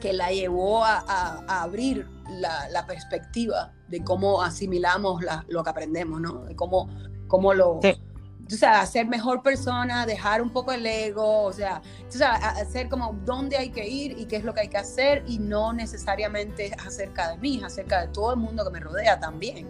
que 0.00 0.14
la 0.14 0.30
llevó 0.30 0.82
a, 0.82 1.04
a 1.06 1.62
abrir 1.62 2.15
la, 2.30 2.86
perspectiva 2.86 3.72
de 3.88 4.02
cómo 4.02 4.42
asimilamos 4.42 5.22
lo 5.48 5.64
que 5.64 5.70
aprendemos, 5.70 6.20
¿no? 6.20 6.44
De 6.44 6.54
cómo, 6.56 6.88
cómo 7.28 7.54
lo... 7.54 7.78
O 7.78 8.56
sea, 8.56 8.86
ser 8.86 9.08
mejor 9.08 9.42
persona, 9.42 10.06
dejar 10.06 10.40
un 10.40 10.50
poco 10.50 10.70
el 10.70 10.86
ego, 10.86 11.42
o 11.42 11.52
sea, 11.52 11.82
o 12.08 12.12
sea, 12.12 12.34
hacer 12.34 12.88
como 12.88 13.12
dónde 13.24 13.56
hay 13.56 13.70
que 13.70 13.88
ir 13.88 14.16
y 14.16 14.26
qué 14.26 14.36
es 14.36 14.44
lo 14.44 14.54
que 14.54 14.60
hay 14.60 14.68
que 14.68 14.76
hacer 14.76 15.24
y 15.26 15.40
no 15.40 15.72
necesariamente 15.72 16.72
acerca 16.86 17.32
de 17.32 17.38
mí, 17.38 17.60
acerca 17.64 18.02
de 18.02 18.08
todo 18.08 18.34
el 18.34 18.38
mundo 18.38 18.64
que 18.64 18.70
me 18.70 18.78
rodea 18.78 19.18
también, 19.18 19.66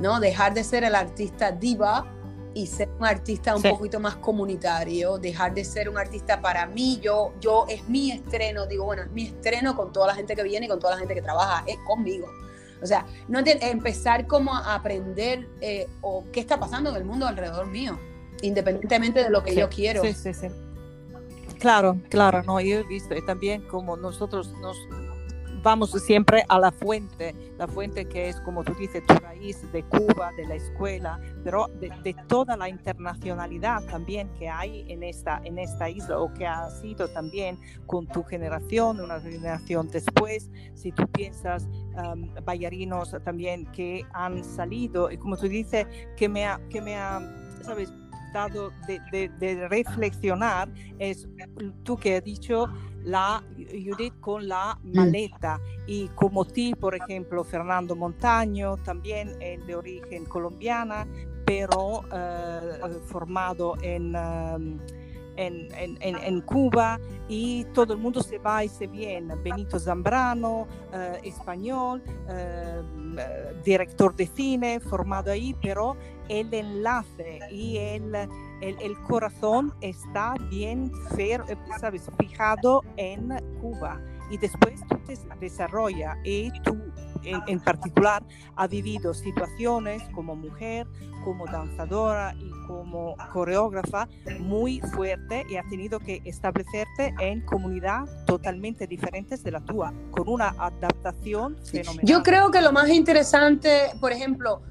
¿no? 0.00 0.20
Dejar 0.20 0.54
de 0.54 0.62
ser 0.62 0.84
el 0.84 0.94
artista 0.94 1.50
diva 1.50 2.06
y 2.54 2.66
ser 2.66 2.88
un 2.98 3.04
artista 3.04 3.56
un 3.56 3.62
poquito 3.62 3.98
más 3.98 4.16
comunitario, 4.16 5.18
dejar 5.18 5.52
de 5.52 5.64
ser 5.64 5.88
un 5.88 5.98
artista 5.98 6.40
para 6.40 6.66
mí, 6.66 7.00
yo, 7.02 7.32
yo 7.40 7.66
es 7.68 7.88
mi 7.88 8.12
estreno, 8.12 8.66
digo, 8.66 8.84
bueno, 8.84 9.02
es 9.02 9.10
mi 9.10 9.26
estreno 9.26 9.74
con 9.74 9.92
toda 9.92 10.06
la 10.08 10.14
gente 10.14 10.36
que 10.36 10.42
viene 10.44 10.66
y 10.66 10.68
con 10.68 10.78
toda 10.78 10.94
la 10.94 10.98
gente 11.00 11.14
que 11.14 11.22
trabaja, 11.22 11.64
es 11.66 11.76
conmigo. 11.86 12.28
O 12.80 12.86
sea, 12.86 13.06
no 13.28 13.40
empezar 13.44 14.26
como 14.26 14.54
a 14.54 14.74
aprender 14.74 15.48
eh, 15.60 15.88
o 16.00 16.24
qué 16.32 16.40
está 16.40 16.60
pasando 16.60 16.90
en 16.90 16.96
el 16.96 17.04
mundo 17.04 17.26
alrededor 17.26 17.66
mío, 17.66 17.98
independientemente 18.42 19.22
de 19.22 19.30
lo 19.30 19.42
que 19.42 19.54
yo 19.54 19.68
quiero. 19.68 20.02
Sí, 20.02 20.12
sí, 20.12 20.34
sí. 20.34 20.48
Claro, 21.58 21.98
claro, 22.10 22.42
no, 22.42 22.60
yo 22.60 22.80
he 22.80 22.82
visto 22.82 23.14
y 23.14 23.24
también 23.24 23.62
como 23.62 23.96
nosotros 23.96 24.52
nos 24.60 24.76
vamos 25.64 25.90
siempre 25.90 26.44
a 26.48 26.58
la 26.60 26.70
fuente, 26.70 27.34
la 27.58 27.66
fuente 27.66 28.04
que 28.04 28.28
es, 28.28 28.38
como 28.42 28.62
tú 28.62 28.74
dices, 28.74 29.02
tu 29.06 29.14
raíz 29.14 29.60
de 29.72 29.82
Cuba, 29.82 30.30
de 30.36 30.46
la 30.46 30.56
escuela, 30.56 31.18
pero 31.42 31.68
de, 31.80 32.14
toda 32.28 32.56
la 32.56 32.68
internacionalidad 32.68 33.82
también 33.86 34.28
que 34.38 34.48
hay 34.48 34.84
en 34.88 35.02
esta, 35.02 35.40
en 35.42 35.58
esta 35.58 35.88
isla 35.88 36.18
o 36.18 36.32
que 36.34 36.46
ha 36.46 36.68
sido 36.70 37.08
también 37.08 37.58
con 37.86 38.06
tu 38.06 38.22
generación, 38.22 39.00
una 39.00 39.18
generación 39.20 39.90
después, 39.90 40.50
si 40.74 40.92
tú 40.92 41.08
piensas 41.08 41.66
um, 41.96 42.30
también 43.24 43.64
que 43.72 44.04
han 44.12 44.44
salido, 44.44 45.10
y 45.10 45.16
como 45.16 45.38
tú 45.38 45.48
dices, 45.48 45.86
que 46.16 46.28
me 46.28 46.44
ha, 46.44 46.60
que 46.68 46.82
me 46.82 46.94
ha 46.96 47.20
¿sabes? 47.64 47.90
Dado 48.34 48.72
de, 48.86 49.00
de, 49.10 49.28
de 49.38 49.68
reflexionar, 49.68 50.68
es 50.98 51.26
tú 51.84 51.96
que 51.96 52.16
has 52.16 52.24
dicho, 52.24 52.68
la 53.04 53.42
Judith 53.56 54.18
con 54.20 54.48
la 54.48 54.78
maleta 54.82 55.60
y 55.86 56.08
como 56.08 56.44
ti, 56.44 56.74
por 56.74 56.94
ejemplo, 56.94 57.44
Fernando 57.44 57.94
Montaño, 57.94 58.76
también 58.78 59.30
es 59.40 59.64
de 59.66 59.76
origen 59.76 60.24
colombiana, 60.24 61.06
pero 61.46 62.02
eh, 62.12 63.00
formado 63.06 63.74
en... 63.82 64.16
Um, 64.16 64.78
en, 65.36 65.68
en, 65.74 66.16
en, 66.16 66.40
Cuba 66.42 67.00
y 67.28 67.64
todo 67.74 67.94
el 67.94 67.98
mundo 67.98 68.22
se 68.22 68.38
va 68.38 68.64
y 68.64 68.68
se 68.68 68.86
viene. 68.86 69.34
Benito 69.36 69.78
Zambrano, 69.80 70.68
eh, 70.92 71.20
español, 71.24 72.02
eh, 72.28 72.82
director 73.64 74.14
de 74.14 74.26
cine, 74.28 74.78
formado 74.78 75.32
ahí, 75.32 75.54
pero 75.60 75.96
el 76.28 76.52
enlace 76.52 77.40
y 77.50 77.76
el, 77.76 78.14
el, 78.14 78.76
el 78.80 78.98
corazón 79.02 79.72
está 79.80 80.34
bien 80.50 80.90
eh, 81.18 81.38
sabes, 81.78 82.10
fijado 82.18 82.82
en 82.96 83.28
Cuba. 83.60 84.00
Y 84.30 84.38
después 84.38 84.80
tú 84.88 84.96
te 85.06 85.18
desarrolla 85.38 86.16
y 86.24 86.50
tú 86.62 86.76
en, 87.24 87.60
particular 87.60 88.22
ha 88.56 88.66
vivido 88.66 89.14
situaciones 89.14 90.02
como 90.14 90.36
mujer, 90.36 90.86
como 91.24 91.46
danzadora 91.46 92.34
y 92.38 92.50
como 92.66 93.16
coreógrafa 93.32 94.08
muy 94.40 94.80
fuerte 94.80 95.44
y 95.48 95.56
ha 95.56 95.62
tenido 95.68 95.98
que 95.98 96.20
establecerte 96.24 97.14
en 97.20 97.40
comunidad 97.42 98.04
totalmente 98.26 98.86
diferentes 98.86 99.42
de 99.42 99.50
la 99.52 99.60
tuya, 99.60 99.92
con 100.10 100.28
una 100.28 100.48
adaptación 100.58 101.56
fenomenal. 101.64 102.06
Yo 102.06 102.22
creo 102.22 102.50
que 102.50 102.60
lo 102.60 102.72
más 102.72 102.88
interesante, 102.88 103.90
por 104.00 104.12
ejemplo, 104.12 104.62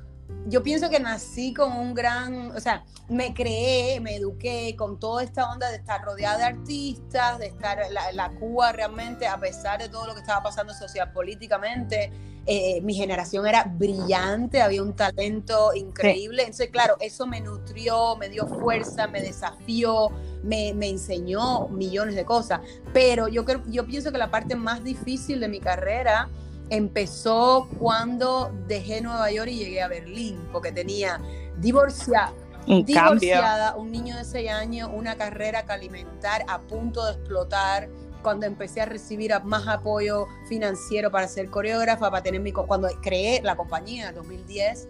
yo 0.47 0.61
pienso 0.61 0.89
que 0.89 0.99
nací 0.99 1.53
con 1.53 1.71
un 1.73 1.93
gran, 1.93 2.51
o 2.51 2.59
sea, 2.59 2.83
me 3.09 3.33
creé, 3.33 3.99
me 3.99 4.15
eduqué 4.15 4.75
con 4.77 4.99
toda 4.99 5.23
esta 5.23 5.49
onda 5.49 5.69
de 5.69 5.77
estar 5.77 6.03
rodeada 6.03 6.37
de 6.37 6.43
artistas, 6.43 7.39
de 7.39 7.47
estar 7.47 7.79
la, 7.91 8.11
la 8.11 8.29
Cuba 8.31 8.71
realmente, 8.71 9.27
a 9.27 9.39
pesar 9.39 9.81
de 9.81 9.89
todo 9.89 10.07
lo 10.07 10.13
que 10.13 10.21
estaba 10.21 10.43
pasando 10.43 10.73
sociopolíticamente, 10.73 12.11
eh, 12.45 12.81
mi 12.81 12.93
generación 12.93 13.47
era 13.47 13.63
brillante, 13.63 14.61
había 14.61 14.83
un 14.83 14.93
talento 14.93 15.73
increíble. 15.73 16.41
Entonces, 16.41 16.69
claro, 16.71 16.97
eso 16.99 17.25
me 17.25 17.39
nutrió, 17.39 18.17
me 18.17 18.27
dio 18.27 18.45
fuerza, 18.47 19.07
me 19.07 19.21
desafió, 19.21 20.09
me, 20.43 20.73
me 20.73 20.89
enseñó 20.89 21.69
millones 21.69 22.15
de 22.15 22.25
cosas. 22.25 22.59
Pero 22.91 23.29
yo, 23.29 23.45
creo, 23.45 23.63
yo 23.67 23.85
pienso 23.85 24.11
que 24.11 24.17
la 24.17 24.29
parte 24.29 24.55
más 24.55 24.83
difícil 24.83 25.39
de 25.39 25.47
mi 25.47 25.61
carrera 25.61 26.29
empezó 26.69 27.67
cuando 27.79 28.51
dejé 28.67 29.01
Nueva 29.01 29.31
York 29.31 29.49
y 29.51 29.57
llegué 29.57 29.81
a 29.81 29.87
Berlín, 29.87 30.47
porque 30.51 30.71
tenía 30.71 31.19
divorciado, 31.57 32.33
un 32.67 32.85
divorciada, 32.85 33.75
un 33.75 33.91
niño 33.91 34.17
de 34.17 34.25
6 34.25 34.49
años, 34.51 34.89
una 34.93 35.15
carrera 35.15 35.65
que 35.65 35.73
alimentar 35.73 36.43
a 36.47 36.59
punto 36.59 37.05
de 37.05 37.13
explotar, 37.13 37.89
cuando 38.23 38.45
empecé 38.45 38.81
a 38.81 38.85
recibir 38.85 39.33
más 39.43 39.67
apoyo 39.67 40.27
financiero 40.47 41.11
para 41.11 41.27
ser 41.27 41.49
coreógrafa, 41.49 42.09
para 42.09 42.23
tener 42.23 42.41
mi, 42.41 42.51
cuando 42.51 42.87
creé 43.01 43.41
la 43.43 43.55
compañía 43.55 44.09
en 44.09 44.15
2010, 44.15 44.87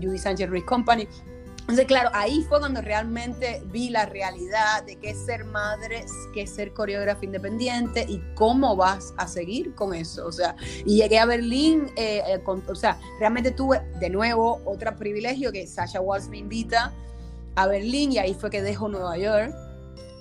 Judy 0.00 0.18
Sánchez 0.18 0.48
Ruiz 0.48 0.64
Company. 0.64 1.06
Entonces, 1.70 1.86
claro, 1.86 2.10
ahí 2.14 2.44
fue 2.48 2.58
cuando 2.58 2.80
realmente 2.80 3.62
vi 3.66 3.90
la 3.90 4.04
realidad 4.04 4.82
de 4.84 4.96
qué 4.96 5.10
es 5.10 5.24
ser 5.24 5.44
madre, 5.44 6.04
qué 6.34 6.42
es 6.42 6.50
ser 6.50 6.72
coreógrafa 6.72 7.24
independiente 7.24 8.04
y 8.08 8.20
cómo 8.34 8.74
vas 8.74 9.14
a 9.18 9.28
seguir 9.28 9.72
con 9.76 9.94
eso. 9.94 10.26
O 10.26 10.32
sea, 10.32 10.56
y 10.84 10.96
llegué 10.96 11.20
a 11.20 11.26
Berlín, 11.26 11.86
eh, 11.94 12.24
eh, 12.26 12.42
o 12.44 12.74
sea, 12.74 12.98
realmente 13.20 13.52
tuve 13.52 13.82
de 14.00 14.10
nuevo 14.10 14.60
otro 14.64 14.96
privilegio 14.96 15.52
que 15.52 15.64
Sasha 15.68 16.00
Waltz 16.00 16.26
me 16.28 16.38
invita 16.38 16.92
a 17.54 17.68
Berlín 17.68 18.10
y 18.10 18.18
ahí 18.18 18.34
fue 18.34 18.50
que 18.50 18.62
dejo 18.62 18.88
Nueva 18.88 19.16
York 19.16 19.54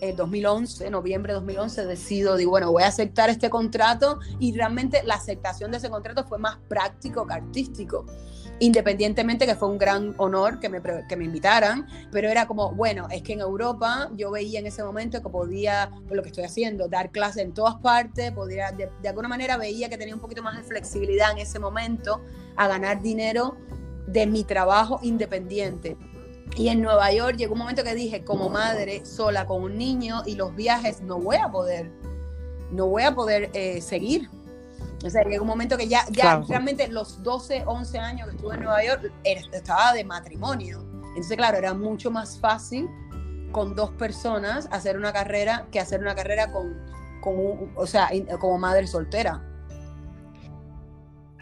en 0.01 0.15
2011, 0.15 0.87
noviembre 0.91 1.33
de 1.33 1.39
2011, 1.39 1.85
decido, 1.87 2.37
digo, 2.37 2.51
bueno, 2.51 2.71
voy 2.71 2.83
a 2.83 2.87
aceptar 2.89 3.31
este 3.31 3.49
contrato 3.49 4.19
y 4.37 4.55
realmente 4.55 5.01
la 5.03 5.15
aceptación 5.15 5.71
de 5.71 5.77
ese 5.77 5.89
contrato 5.89 6.25
fue 6.25 6.37
más 6.37 6.59
práctico 6.67 7.25
que 7.25 7.33
artístico. 7.33 8.05
Independientemente 8.59 9.45
que 9.45 9.55
fue 9.55 9.69
un 9.69 9.77
gran 9.77 10.13
honor 10.17 10.59
que 10.59 10.67
me, 10.67 10.81
que 11.07 11.15
me 11.15 11.23
invitaran, 11.23 11.87
pero 12.11 12.27
era 12.27 12.45
como, 12.45 12.73
bueno, 12.73 13.07
es 13.09 13.21
que 13.21 13.33
en 13.33 13.39
Europa 13.39 14.09
yo 14.15 14.31
veía 14.31 14.59
en 14.59 14.67
ese 14.67 14.83
momento 14.83 15.21
que 15.21 15.29
podía, 15.29 15.91
lo 16.09 16.21
que 16.21 16.29
estoy 16.29 16.43
haciendo, 16.43 16.89
dar 16.89 17.11
clases 17.11 17.43
en 17.43 17.53
todas 17.53 17.75
partes, 17.75 18.31
podía, 18.31 18.71
de, 18.71 18.89
de 19.01 19.09
alguna 19.09 19.29
manera 19.29 19.57
veía 19.57 19.87
que 19.89 19.97
tenía 19.97 20.13
un 20.13 20.21
poquito 20.21 20.43
más 20.43 20.57
de 20.57 20.63
flexibilidad 20.63 21.31
en 21.31 21.37
ese 21.37 21.59
momento 21.59 22.21
a 22.57 22.67
ganar 22.67 23.01
dinero 23.01 23.55
de 24.07 24.27
mi 24.27 24.43
trabajo 24.43 24.99
independiente. 25.03 25.97
Y 26.57 26.69
en 26.69 26.81
Nueva 26.81 27.11
York 27.11 27.37
llegó 27.37 27.53
un 27.53 27.59
momento 27.59 27.83
que 27.83 27.95
dije, 27.95 28.23
como 28.23 28.49
madre, 28.49 29.05
sola 29.05 29.45
con 29.45 29.63
un 29.63 29.77
niño 29.77 30.23
y 30.25 30.35
los 30.35 30.55
viajes, 30.55 31.01
no 31.01 31.19
voy 31.19 31.37
a 31.37 31.49
poder, 31.49 31.91
no 32.71 32.87
voy 32.87 33.03
a 33.03 33.13
poder 33.13 33.49
eh, 33.53 33.81
seguir. 33.81 34.29
O 35.03 35.09
sea, 35.09 35.23
llegó 35.23 35.43
un 35.43 35.49
momento 35.49 35.77
que 35.77 35.87
ya, 35.87 36.05
ya 36.11 36.41
realmente 36.47 36.87
los 36.89 37.23
12, 37.23 37.63
11 37.65 37.99
años 37.99 38.27
que 38.27 38.35
estuve 38.35 38.55
en 38.55 38.63
Nueva 38.63 38.83
York, 38.83 39.11
estaba 39.23 39.93
de 39.93 40.03
matrimonio. 40.03 40.85
Entonces, 41.09 41.37
claro, 41.37 41.57
era 41.57 41.73
mucho 41.73 42.11
más 42.11 42.39
fácil 42.39 42.89
con 43.51 43.75
dos 43.75 43.91
personas 43.91 44.67
hacer 44.71 44.97
una 44.97 45.13
carrera 45.13 45.67
que 45.71 45.79
hacer 45.79 46.01
una 46.01 46.15
carrera 46.15 46.51
con, 46.51 46.77
con 47.21 47.71
o 47.75 47.87
sea, 47.87 48.09
como 48.39 48.57
madre 48.57 48.87
soltera. 48.87 49.45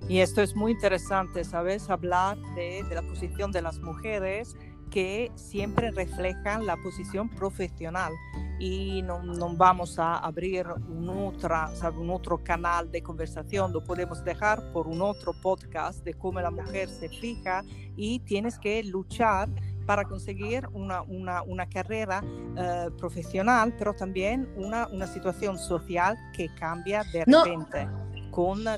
Y 0.08 0.20
esto 0.20 0.42
es 0.42 0.56
muy 0.56 0.74
interesante, 0.74 1.44
¿sabes? 1.44 1.90
Hablar 1.90 2.38
de, 2.56 2.84
de 2.88 2.96
la 2.96 3.02
posición 3.02 3.52
de 3.52 3.62
las 3.62 3.80
mujeres 3.80 4.56
que 4.90 5.32
siempre 5.36 5.92
reflejan 5.92 6.66
la 6.66 6.78
posición 6.78 7.30
profesional 7.30 8.14
y 8.60 9.02
no, 9.04 9.22
no 9.22 9.56
vamos 9.56 10.00
a 10.00 10.18
abrir 10.18 10.66
un, 10.90 11.10
otra, 11.10 11.70
un 11.98 12.10
otro 12.10 12.44
canal 12.44 12.92
de 12.92 13.02
conversación, 13.02 13.72
lo 13.72 13.84
podemos 13.84 14.24
dejar 14.24 14.72
por 14.72 14.88
un 14.88 15.02
otro 15.02 15.34
podcast 15.42 16.04
de 16.04 16.14
cómo 16.14 16.42
la 16.42 16.52
mujer 16.52 16.90
se 16.90 17.10
fija 17.10 17.64
y 17.96 18.20
tienes 18.20 18.58
que 18.58 18.84
luchar 18.84 19.50
para 19.86 20.04
conseguir 20.04 20.68
una, 20.74 21.02
una, 21.04 21.44
una 21.44 21.70
carrera 21.70 22.22
uh, 22.24 22.92
profesional, 22.98 23.74
pero 23.78 23.94
también 23.94 24.50
una, 24.58 24.88
una 24.88 25.08
situación 25.08 25.58
social 25.58 26.18
que 26.36 26.50
cambia 26.56 27.04
de 27.06 27.24
repente. 27.26 27.86
No 27.86 28.07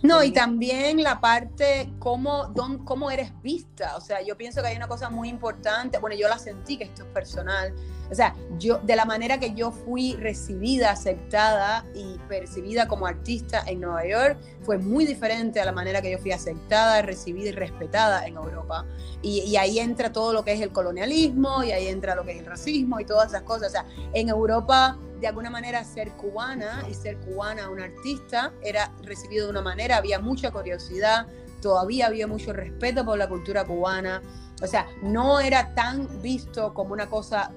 no, 0.04 0.24
y 0.24 0.32
también 0.32 1.04
la 1.04 1.20
parte 1.20 1.92
cómo, 2.00 2.48
don, 2.48 2.86
cómo 2.86 3.12
eres 3.12 3.32
vista. 3.42 3.98
O 3.98 4.02
sea, 4.02 4.22
yo 4.22 4.38
pienso 4.38 4.62
que 4.62 4.70
hay 4.70 4.78
una 4.78 4.88
cosa 4.88 5.10
muy 5.10 5.28
importante. 5.28 5.98
Bueno, 5.98 6.16
yo 6.16 6.30
la 6.30 6.40
sentí 6.40 6.78
que 6.78 6.86
esto 6.86 7.04
es 7.04 7.10
personal. 7.10 7.74
O 8.12 8.16
sea, 8.16 8.36
yo, 8.58 8.80
de 8.80 8.96
la 8.96 9.06
manera 9.06 9.40
que 9.40 9.54
yo 9.54 9.72
fui 9.72 10.16
recibida, 10.16 10.92
aceptada 10.92 11.86
y 11.94 12.18
percibida 12.28 12.88
como 12.88 13.06
artista 13.06 13.64
en 13.68 13.82
Nueva 13.82 14.08
York, 14.08 14.38
fue 14.62 14.78
muy 14.78 15.06
diferente 15.06 15.60
a 15.60 15.66
la 15.66 15.72
manera 15.72 16.02
que 16.02 16.12
yo 16.12 16.18
fui 16.18 16.32
aceptada, 16.32 17.02
recibida 17.02 17.50
y 17.50 17.52
respetada 17.52 18.26
en 18.26 18.36
Europa. 18.36 18.86
Y, 19.22 19.42
y 19.42 19.58
ahí 19.58 19.80
entra 19.80 20.12
todo 20.12 20.34
lo 20.34 20.44
que 20.44 20.54
es 20.54 20.62
el 20.62 20.72
colonialismo, 20.72 21.64
y 21.64 21.72
ahí 21.72 21.88
entra 21.88 22.16
lo 22.16 22.24
que 22.24 22.32
es 22.32 22.40
el 22.40 22.46
racismo 22.46 23.00
y 23.00 23.06
todas 23.06 23.30
esas 23.30 23.44
cosas. 23.44 23.68
O 23.68 23.72
sea, 23.72 23.86
en 24.14 24.30
Europa 24.30 24.98
de 25.20 25.28
alguna 25.28 25.50
manera 25.50 25.84
ser 25.84 26.12
cubana 26.12 26.86
y 26.90 26.94
ser 26.94 27.18
cubana 27.18 27.70
una 27.70 27.86
artista 27.86 28.54
era 28.62 28.92
recibido 29.04 29.46
de 29.46 29.52
una 29.52 29.62
manera, 29.62 29.98
había 29.98 30.20
mucha 30.20 30.52
curiosidad, 30.52 31.28
todavía 31.62 32.08
había 32.08 32.26
mucho 32.26 32.54
respeto 32.54 33.06
por 33.06 33.18
la 33.18 33.28
cultura 33.28 33.66
cubana, 33.66 34.22
o 34.62 34.68
sea, 34.68 34.88
no 35.02 35.40
era 35.40 35.74
tan 35.74 36.22
visto 36.22 36.74
como 36.74 36.94
una 36.94 37.10
cosa 37.10 37.52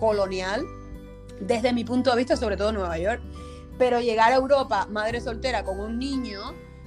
colonial, 0.00 0.64
desde 1.38 1.74
mi 1.74 1.84
punto 1.84 2.10
de 2.10 2.16
vista, 2.16 2.36
sobre 2.36 2.56
todo 2.56 2.70
en 2.70 2.76
Nueva 2.76 2.98
York, 2.98 3.20
pero 3.78 4.00
llegar 4.00 4.32
a 4.32 4.36
Europa, 4.36 4.86
madre 4.90 5.20
soltera 5.20 5.62
con 5.62 5.78
un 5.78 5.98
niño 5.98 6.40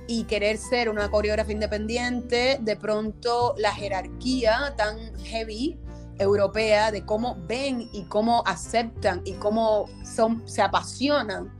y 0.07 0.23
querer 0.23 0.57
ser 0.57 0.89
una 0.89 1.09
coreógrafa 1.09 1.51
independiente, 1.51 2.57
de 2.59 2.75
pronto 2.75 3.53
la 3.57 3.71
jerarquía 3.71 4.73
tan 4.75 5.15
heavy 5.19 5.77
europea 6.17 6.91
de 6.91 7.05
cómo 7.05 7.37
ven 7.47 7.87
y 7.93 8.03
cómo 8.05 8.43
aceptan 8.45 9.21
y 9.25 9.33
cómo 9.33 9.85
son, 10.03 10.43
se 10.47 10.61
apasionan 10.61 11.51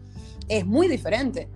es 0.47 0.65
muy 0.65 0.87
diferente. 0.87 1.49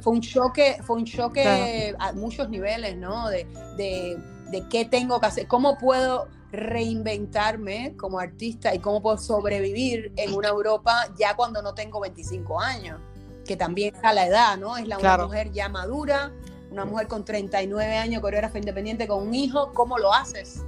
fue 0.00 0.12
un 0.12 0.20
choque, 0.20 0.78
fue 0.82 0.96
un 0.96 1.04
choque 1.04 1.94
a 1.98 2.12
muchos 2.12 2.48
niveles, 2.48 2.96
¿no? 2.96 3.28
De, 3.28 3.46
de, 3.76 4.18
de, 4.50 4.68
qué 4.68 4.84
tengo 4.84 5.20
que 5.20 5.26
hacer, 5.26 5.46
cómo 5.46 5.78
puedo 5.78 6.28
reinventarme 6.52 7.94
como 7.96 8.18
artista 8.18 8.74
y 8.74 8.78
cómo 8.78 9.00
puedo 9.00 9.18
sobrevivir 9.18 10.12
en 10.16 10.34
una 10.34 10.48
Europa 10.48 11.08
ya 11.18 11.36
cuando 11.36 11.62
no 11.62 11.74
tengo 11.74 12.00
25 12.00 12.60
años, 12.60 13.00
que 13.46 13.56
también 13.56 13.94
a 14.02 14.12
la 14.12 14.26
edad, 14.26 14.58
¿no? 14.58 14.76
Es 14.76 14.86
la 14.88 14.98
una 14.98 15.18
mujer 15.18 15.52
ya 15.52 15.68
madura, 15.68 16.32
una 16.70 16.84
mujer 16.84 17.08
con 17.08 17.24
39 17.24 17.96
años, 17.96 18.20
coreógrafa 18.20 18.58
independiente 18.58 19.06
con 19.06 19.26
un 19.26 19.34
hijo, 19.34 19.72
¿cómo 19.74 19.98
lo 19.98 20.12
haces? 20.12 20.62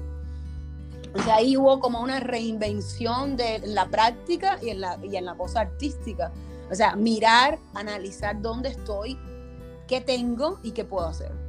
O 1.15 1.23
sea, 1.23 1.37
ahí 1.37 1.57
hubo 1.57 1.79
como 1.81 2.01
una 2.01 2.21
reinvención 2.21 3.37
de 3.37 3.61
la 3.65 3.89
práctica 3.89 4.59
y 4.63 4.71
en 4.71 4.81
la, 4.81 4.99
y 5.03 5.17
en 5.17 5.27
la 5.27 5.35
cosa 5.35 5.61
artística. 5.61 6.33
O 6.71 6.75
sea, 6.75 6.97
mirar, 6.97 7.59
analizar 7.75 8.41
dónde 8.41 8.71
estoy, 8.71 9.19
qué 9.87 10.01
tengo 10.01 10.59
y 10.63 10.71
qué 10.71 10.85
puedo 10.85 11.07
hacer. 11.07 11.42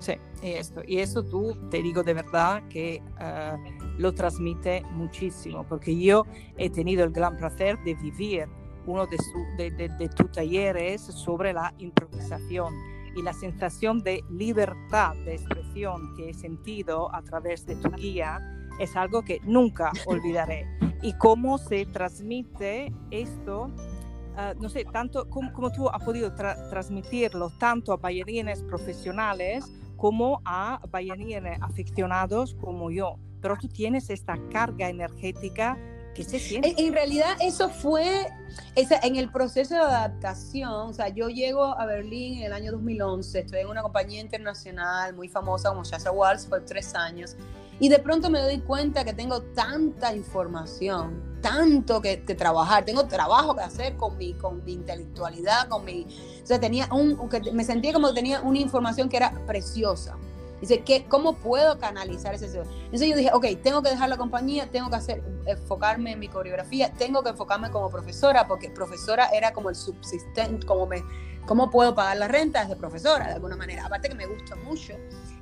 Sí, 0.00 0.14
y 0.42 0.52
esto, 0.52 0.80
y 0.86 0.98
eso 0.98 1.22
tú 1.22 1.56
te 1.70 1.82
digo 1.82 2.02
de 2.02 2.14
verdad 2.14 2.62
que 2.68 3.02
uh, 3.20 4.00
lo 4.00 4.12
transmite 4.14 4.82
muchísimo, 4.92 5.64
porque 5.68 5.98
yo 5.98 6.24
he 6.56 6.70
tenido 6.70 7.04
el 7.04 7.10
gran 7.10 7.36
placer 7.36 7.78
de 7.84 7.94
vivir 7.94 8.48
uno 8.86 9.06
de, 9.06 9.18
su, 9.18 9.56
de, 9.58 9.70
de, 9.70 9.88
de 9.90 10.08
tus 10.08 10.32
talleres 10.32 11.02
sobre 11.02 11.52
la 11.52 11.74
improvisación 11.78 12.74
y 13.14 13.22
la 13.22 13.34
sensación 13.34 14.02
de 14.02 14.24
libertad 14.30 15.14
de 15.24 15.34
expresión 15.34 16.14
que 16.16 16.30
he 16.30 16.34
sentido 16.34 17.14
a 17.14 17.22
través 17.22 17.66
de 17.66 17.76
tu 17.76 17.90
guía 17.90 18.40
es 18.78 18.96
algo 18.96 19.22
que 19.22 19.40
nunca 19.44 19.92
olvidaré. 20.06 20.66
Y 21.02 21.12
cómo 21.14 21.58
se 21.58 21.84
transmite 21.86 22.92
esto, 23.10 23.64
uh, 23.64 24.60
no 24.60 24.68
sé, 24.70 24.86
tanto 24.90 25.28
como, 25.28 25.52
como 25.52 25.70
tú 25.70 25.88
has 25.88 26.02
podido 26.02 26.34
tra 26.34 26.70
transmitirlo 26.70 27.50
tanto 27.58 27.92
a 27.92 27.96
bailarines 27.96 28.62
profesionales 28.62 29.70
como 30.00 30.40
a 30.46 30.80
bailarines 30.90 31.60
aficionados 31.60 32.54
como 32.54 32.90
yo. 32.90 33.18
Pero 33.42 33.58
tú 33.60 33.68
tienes 33.68 34.08
esta 34.08 34.38
carga 34.50 34.88
energética 34.88 35.76
que 36.14 36.24
se 36.24 36.38
siente. 36.38 36.70
En, 36.70 36.86
en 36.86 36.92
realidad 36.94 37.36
eso 37.38 37.68
fue 37.68 38.28
esa, 38.76 38.98
en 39.02 39.16
el 39.16 39.30
proceso 39.30 39.74
de 39.74 39.80
adaptación, 39.82 40.72
o 40.72 40.92
sea, 40.94 41.10
yo 41.10 41.28
llego 41.28 41.78
a 41.78 41.84
Berlín 41.84 42.38
en 42.38 42.44
el 42.44 42.52
año 42.54 42.72
2011, 42.72 43.40
estoy 43.40 43.60
en 43.60 43.68
una 43.68 43.82
compañía 43.82 44.22
internacional 44.22 45.14
muy 45.14 45.28
famosa 45.28 45.68
como 45.68 45.84
Shasha 45.84 46.10
Waltz 46.10 46.46
por 46.46 46.64
tres 46.64 46.94
años, 46.94 47.36
y 47.78 47.90
de 47.90 47.98
pronto 47.98 48.30
me 48.30 48.40
doy 48.40 48.58
cuenta 48.60 49.04
que 49.04 49.12
tengo 49.12 49.42
tanta 49.42 50.14
información, 50.16 51.22
tanto 51.40 52.00
que, 52.00 52.22
que, 52.22 52.34
trabajar, 52.34 52.84
tengo 52.84 53.06
trabajo 53.06 53.54
que 53.54 53.62
hacer 53.62 53.96
con 53.96 54.16
mi, 54.16 54.34
con 54.34 54.64
mi 54.64 54.74
intelectualidad, 54.74 55.68
con 55.68 55.84
mi... 55.84 56.06
O 56.42 56.46
sea, 56.46 56.60
tenía 56.60 56.88
un, 56.92 57.28
que 57.28 57.52
me 57.52 57.64
sentía 57.64 57.92
como 57.92 58.08
que 58.08 58.14
tenía 58.14 58.40
una 58.40 58.58
información 58.58 59.08
que 59.08 59.16
era 59.16 59.30
preciosa. 59.46 60.16
Dice, 60.60 60.82
¿qué, 60.82 61.06
¿cómo 61.08 61.36
puedo 61.36 61.78
canalizar 61.78 62.34
ese 62.34 62.46
Entonces 62.46 63.08
yo 63.08 63.16
dije, 63.16 63.30
ok, 63.32 63.46
tengo 63.62 63.82
que 63.82 63.88
dejar 63.88 64.10
la 64.10 64.18
compañía, 64.18 64.70
tengo 64.70 64.90
que 64.90 64.96
hacer, 64.96 65.22
enfocarme 65.46 66.12
en 66.12 66.18
mi 66.18 66.28
coreografía, 66.28 66.92
tengo 66.92 67.22
que 67.22 67.30
enfocarme 67.30 67.70
como 67.70 67.88
profesora, 67.88 68.46
porque 68.46 68.68
profesora 68.68 69.30
era 69.32 69.54
como 69.54 69.70
el 69.70 69.76
subsistente, 69.76 70.66
como 70.66 70.86
me, 70.86 71.02
¿cómo 71.46 71.70
puedo 71.70 71.94
pagar 71.94 72.18
la 72.18 72.28
renta 72.28 72.60
desde 72.60 72.76
profesora 72.76 73.28
de 73.28 73.34
alguna 73.34 73.56
manera? 73.56 73.86
Aparte 73.86 74.10
que 74.10 74.14
me 74.14 74.26
gusta 74.26 74.54
mucho. 74.56 74.94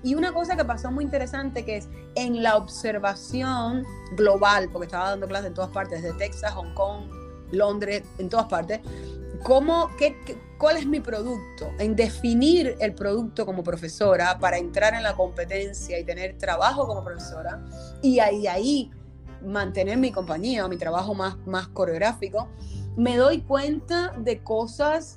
Y 0.02 0.14
una 0.14 0.32
cosa 0.32 0.56
que 0.56 0.64
pasó 0.64 0.90
muy 0.90 1.04
interesante 1.04 1.64
que 1.64 1.78
es 1.78 1.88
en 2.14 2.42
la 2.42 2.56
observación 2.56 3.84
global, 4.16 4.68
porque 4.72 4.86
estaba 4.86 5.10
dando 5.10 5.26
clases 5.26 5.48
en 5.48 5.54
todas 5.54 5.70
partes, 5.70 6.02
desde 6.02 6.16
Texas, 6.18 6.52
Hong 6.52 6.72
Kong, 6.74 7.04
Londres, 7.50 8.02
en 8.18 8.28
todas 8.28 8.46
partes, 8.46 8.80
cómo, 9.42 9.90
qué, 9.98 10.16
cuál 10.58 10.76
es 10.76 10.86
mi 10.86 11.00
producto, 11.00 11.70
en 11.78 11.96
definir 11.96 12.76
el 12.80 12.94
producto 12.94 13.46
como 13.46 13.62
profesora 13.62 14.38
para 14.38 14.58
entrar 14.58 14.94
en 14.94 15.02
la 15.02 15.14
competencia 15.14 15.98
y 15.98 16.04
tener 16.04 16.36
trabajo 16.38 16.86
como 16.86 17.04
profesora 17.04 17.64
y 18.02 18.18
ahí, 18.18 18.46
ahí 18.46 18.90
mantener 19.44 19.98
mi 19.98 20.10
compañía 20.10 20.66
mi 20.68 20.76
trabajo 20.76 21.14
más, 21.14 21.36
más 21.46 21.68
coreográfico, 21.68 22.48
me 22.96 23.16
doy 23.16 23.42
cuenta 23.42 24.12
de 24.18 24.42
cosas 24.42 25.16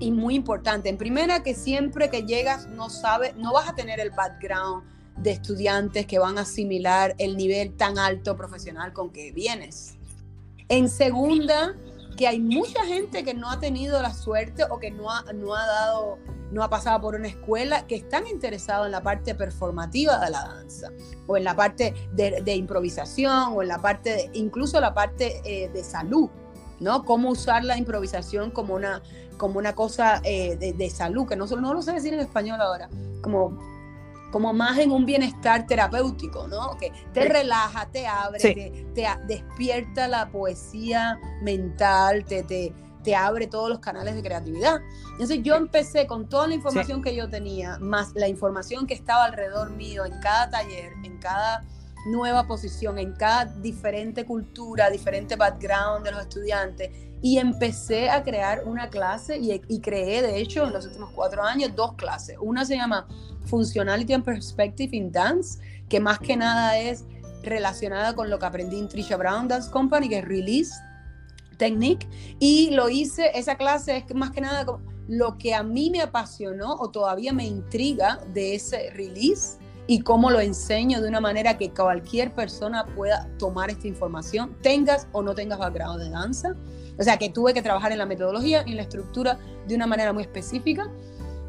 y 0.00 0.10
muy 0.10 0.34
importante. 0.34 0.88
En 0.88 0.96
primera, 0.96 1.42
que 1.42 1.54
siempre 1.54 2.10
que 2.10 2.24
llegas 2.24 2.66
no 2.68 2.90
sabes, 2.90 3.36
no 3.36 3.52
vas 3.52 3.68
a 3.68 3.74
tener 3.74 4.00
el 4.00 4.10
background 4.10 4.82
de 5.16 5.32
estudiantes 5.32 6.06
que 6.06 6.18
van 6.18 6.38
a 6.38 6.42
asimilar 6.42 7.14
el 7.18 7.36
nivel 7.36 7.76
tan 7.76 7.98
alto 7.98 8.36
profesional 8.36 8.92
con 8.92 9.10
que 9.10 9.32
vienes. 9.32 9.96
En 10.68 10.88
segunda, 10.88 11.76
que 12.16 12.26
hay 12.26 12.40
mucha 12.40 12.84
gente 12.84 13.22
que 13.24 13.34
no 13.34 13.50
ha 13.50 13.60
tenido 13.60 14.00
la 14.00 14.14
suerte 14.14 14.64
o 14.68 14.78
que 14.78 14.90
no 14.90 15.10
ha, 15.10 15.24
no 15.34 15.54
ha 15.54 15.66
dado, 15.66 16.18
no 16.50 16.62
ha 16.62 16.70
pasado 16.70 17.00
por 17.00 17.14
una 17.14 17.28
escuela, 17.28 17.86
que 17.86 17.96
están 17.96 18.26
interesados 18.26 18.86
en 18.86 18.92
la 18.92 19.02
parte 19.02 19.34
performativa 19.34 20.18
de 20.24 20.30
la 20.30 20.44
danza, 20.46 20.88
o 21.26 21.36
en 21.36 21.44
la 21.44 21.54
parte 21.54 21.94
de, 22.12 22.54
improvisación, 22.54 23.54
o 23.54 23.62
en 23.62 23.68
la 23.68 23.78
parte, 23.78 24.10
de, 24.10 24.30
incluso 24.34 24.80
la 24.80 24.94
parte 24.94 25.40
eh, 25.44 25.68
de 25.68 25.84
salud, 25.84 26.30
¿no? 26.80 27.04
Cómo 27.04 27.30
usar 27.30 27.64
la 27.64 27.76
improvisación 27.76 28.50
como 28.50 28.74
una, 28.74 29.02
como 29.36 29.58
una 29.58 29.74
cosa 29.74 30.20
eh, 30.24 30.56
de, 30.56 30.90
salud, 30.90 31.28
que 31.28 31.36
no, 31.36 31.46
no 31.46 31.74
lo 31.74 31.82
sé 31.82 31.92
decir 31.92 32.14
en 32.14 32.20
español 32.20 32.60
ahora, 32.60 32.88
como 33.22 33.56
como 34.30 34.52
más 34.52 34.78
en 34.78 34.92
un 34.92 35.06
bienestar 35.06 35.66
terapéutico, 35.66 36.46
¿no? 36.46 36.76
Que 36.78 36.92
te 37.12 37.24
relaja, 37.24 37.88
te 37.90 38.06
abre, 38.06 38.38
te, 38.94 39.08
despierta 39.26 40.08
la 40.08 40.30
poesía 40.30 41.18
mental, 41.42 42.24
te, 42.24 42.44
te, 42.44 42.72
te, 43.02 43.16
abre 43.16 43.48
todos 43.48 43.68
los 43.68 43.80
canales 43.80 44.14
de 44.14 44.22
creatividad. 44.22 44.80
Entonces 45.12 45.42
yo 45.42 45.56
empecé 45.56 46.06
con 46.06 46.28
toda 46.28 46.46
la 46.46 46.54
información 46.54 47.02
que 47.02 47.14
yo 47.14 47.28
tenía, 47.28 47.78
más 47.80 48.12
la 48.14 48.28
información 48.28 48.86
que 48.86 48.94
estaba 48.94 49.24
alrededor 49.24 49.70
mío 49.70 50.04
en 50.04 50.18
cada 50.20 50.48
taller, 50.50 50.92
en 51.02 51.18
cada 51.18 51.64
nueva 52.06 52.46
posición, 52.46 52.98
en 52.98 53.12
cada 53.12 53.44
diferente 53.44 54.24
cultura, 54.24 54.90
diferente 54.90 55.36
background 55.36 56.04
de 56.04 56.12
los 56.12 56.22
estudiantes. 56.22 56.90
Y 57.22 57.38
empecé 57.38 58.08
a 58.08 58.22
crear 58.22 58.62
una 58.64 58.88
clase 58.88 59.38
y, 59.38 59.60
y 59.68 59.80
creé, 59.80 60.22
de 60.22 60.38
hecho, 60.38 60.66
en 60.66 60.72
los 60.72 60.86
últimos 60.86 61.10
cuatro 61.14 61.42
años, 61.42 61.74
dos 61.76 61.94
clases. 61.94 62.36
Una 62.40 62.64
se 62.64 62.76
llama 62.76 63.06
Functionality 63.44 64.14
and 64.14 64.24
Perspective 64.24 64.96
in 64.96 65.12
Dance, 65.12 65.60
que 65.88 66.00
más 66.00 66.18
que 66.18 66.36
nada 66.36 66.78
es 66.78 67.04
relacionada 67.42 68.14
con 68.14 68.30
lo 68.30 68.38
que 68.38 68.46
aprendí 68.46 68.78
en 68.78 68.88
Trisha 68.88 69.16
Brown 69.16 69.48
Dance 69.48 69.70
Company, 69.70 70.08
que 70.08 70.18
es 70.18 70.24
Release 70.24 70.72
Technique. 71.58 72.08
Y 72.38 72.70
lo 72.70 72.88
hice, 72.88 73.30
esa 73.34 73.56
clase 73.56 73.98
es 74.08 74.14
más 74.14 74.30
que 74.30 74.40
nada 74.40 74.64
lo 75.08 75.38
que 75.38 75.54
a 75.54 75.64
mí 75.64 75.90
me 75.90 76.00
apasionó 76.00 76.74
o 76.74 76.90
todavía 76.90 77.32
me 77.32 77.44
intriga 77.44 78.20
de 78.32 78.54
ese 78.54 78.90
release 78.90 79.58
y 79.90 80.02
cómo 80.02 80.30
lo 80.30 80.38
enseño 80.38 81.02
de 81.02 81.08
una 81.08 81.18
manera 81.18 81.58
que 81.58 81.72
cualquier 81.72 82.32
persona 82.32 82.86
pueda 82.94 83.28
tomar 83.40 83.70
esta 83.70 83.88
información, 83.88 84.56
tengas 84.62 85.08
o 85.10 85.20
no 85.20 85.34
tengas 85.34 85.58
background 85.58 86.00
de 86.00 86.10
danza. 86.10 86.54
O 86.96 87.02
sea, 87.02 87.16
que 87.16 87.28
tuve 87.28 87.52
que 87.54 87.60
trabajar 87.60 87.90
en 87.90 87.98
la 87.98 88.06
metodología 88.06 88.62
y 88.64 88.70
en 88.70 88.76
la 88.76 88.82
estructura 88.82 89.40
de 89.66 89.74
una 89.74 89.88
manera 89.88 90.12
muy 90.12 90.22
específica 90.22 90.88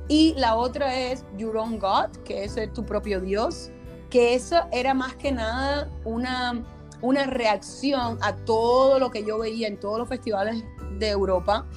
y 0.08 0.34
la 0.40 0.56
otra 0.56 1.00
es 1.00 1.24
Your 1.38 1.56
Own 1.56 1.78
God, 1.78 2.18
que 2.26 2.44
es 2.44 2.56
tu 2.74 2.84
propio 2.84 3.22
Dios, 3.22 3.70
que 4.10 4.34
eso 4.34 4.56
era 4.72 4.96
más 4.96 5.14
que 5.14 5.32
nada 5.32 5.88
una, 6.04 6.66
una 7.04 7.26
reacción 7.26 8.18
a 8.22 8.36
todo 8.38 8.98
lo 8.98 9.12
que 9.12 9.24
yo 9.24 9.38
veía 9.38 9.68
en 9.68 9.80
todos 9.80 10.00
los 10.00 10.10
festivales 10.10 10.64
de 10.98 11.10
Europa, 11.10 11.68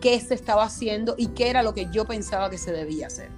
que 0.00 0.18
se 0.20 0.32
estaba 0.32 0.64
haciendo 0.64 1.16
y 1.18 1.26
qué 1.26 1.50
era 1.50 1.62
lo 1.62 1.74
que 1.74 1.86
yo 1.92 2.06
pensaba 2.06 2.48
que 2.48 2.56
se 2.56 2.72
debía 2.72 3.08
hacer. 3.08 3.37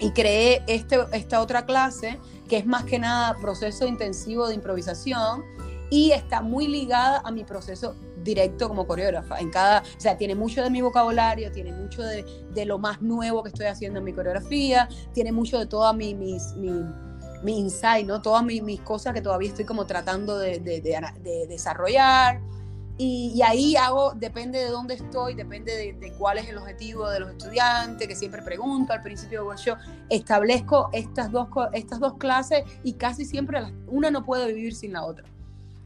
Y 0.00 0.12
creé 0.12 0.62
este, 0.66 0.98
esta 1.12 1.40
otra 1.40 1.66
clase, 1.66 2.18
que 2.48 2.56
es 2.56 2.66
más 2.66 2.84
que 2.84 2.98
nada 2.98 3.36
proceso 3.36 3.86
intensivo 3.86 4.48
de 4.48 4.54
improvisación 4.54 5.44
y 5.90 6.12
está 6.12 6.40
muy 6.40 6.68
ligada 6.68 7.20
a 7.24 7.30
mi 7.30 7.44
proceso 7.44 7.94
directo 8.22 8.68
como 8.68 8.86
coreógrafa. 8.86 9.38
En 9.40 9.50
cada, 9.50 9.80
o 9.80 10.00
sea, 10.00 10.16
tiene 10.16 10.34
mucho 10.34 10.62
de 10.62 10.70
mi 10.70 10.80
vocabulario, 10.80 11.50
tiene 11.50 11.72
mucho 11.72 12.02
de, 12.02 12.24
de 12.52 12.64
lo 12.64 12.78
más 12.78 13.02
nuevo 13.02 13.42
que 13.42 13.48
estoy 13.48 13.66
haciendo 13.66 13.98
en 13.98 14.04
mi 14.04 14.12
coreografía, 14.12 14.88
tiene 15.12 15.32
mucho 15.32 15.58
de 15.58 15.66
toda 15.66 15.92
mi, 15.92 16.14
mis, 16.14 16.54
mi, 16.54 16.70
mi 17.42 17.58
insight, 17.58 18.06
¿no? 18.06 18.22
Todas 18.22 18.44
mis, 18.44 18.62
mis, 18.62 18.80
cosas 18.80 19.14
que 19.14 19.20
todavía 19.20 19.48
estoy 19.48 19.64
como 19.64 19.86
tratando 19.86 20.38
de, 20.38 20.60
de, 20.60 20.80
de 20.80 21.46
desarrollar. 21.48 22.40
Y, 23.02 23.32
y, 23.34 23.40
ahí 23.40 23.76
hago, 23.76 24.12
depende 24.14 24.58
de 24.58 24.68
dónde 24.68 24.92
estoy, 24.92 25.32
depende 25.32 25.94
de, 25.98 26.12
cuál 26.18 26.36
es 26.36 26.46
el 26.50 26.58
objetivo 26.58 27.08
de 27.08 27.20
los 27.20 27.30
estudiantes, 27.30 28.06
que 28.06 28.14
siempre 28.14 28.42
pregunto 28.42 28.92
al 28.92 29.00
principio 29.00 29.38
del 29.38 29.46
workshop, 29.48 29.78
establezco 30.10 30.90
estas 30.92 31.32
dos, 31.32 31.48
estas 31.72 31.98
dos 31.98 32.18
clases 32.18 32.62
y 32.84 32.92
casi 32.92 33.24
siempre 33.24 33.58
una 33.86 34.10
no 34.10 34.22
puede 34.22 34.52
vivir 34.52 34.74
sin 34.74 34.92
la 34.92 35.06
otra. 35.06 35.24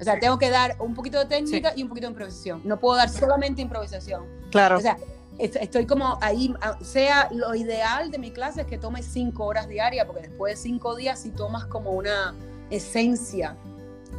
O 0.01 0.03
sea, 0.03 0.19
tengo 0.19 0.41
que 0.41 0.51
dar 0.51 0.75
un 0.81 0.93
poquito 0.93 1.21
de 1.21 1.27
técnica 1.27 1.73
y 1.77 1.85
un 1.85 1.89
poquito 1.89 2.09
de 2.09 2.15
improvisación. 2.15 2.63
No 2.65 2.81
puedo 2.81 2.97
dar 2.97 3.09
solamente 3.09 3.63
improvisación. 3.63 4.25
Claro. 4.51 4.77
O 4.79 4.81
sea, 4.81 4.97
estoy 5.39 5.87
como 5.87 6.19
ahí, 6.21 6.53
sea 6.81 7.29
lo 7.31 7.55
ideal 7.55 8.11
de 8.11 8.19
mi 8.19 8.33
clase 8.33 8.63
es 8.63 8.67
que 8.67 8.77
tome 8.77 9.05
cinco 9.05 9.45
horas 9.45 9.69
diarias, 9.69 10.05
porque 10.05 10.23
después 10.23 10.57
de 10.57 10.63
cinco 10.63 10.97
días 10.97 11.21
si 11.21 11.31
tomas 11.31 11.65
como 11.67 11.93
una 11.93 12.35
esencia 12.71 13.57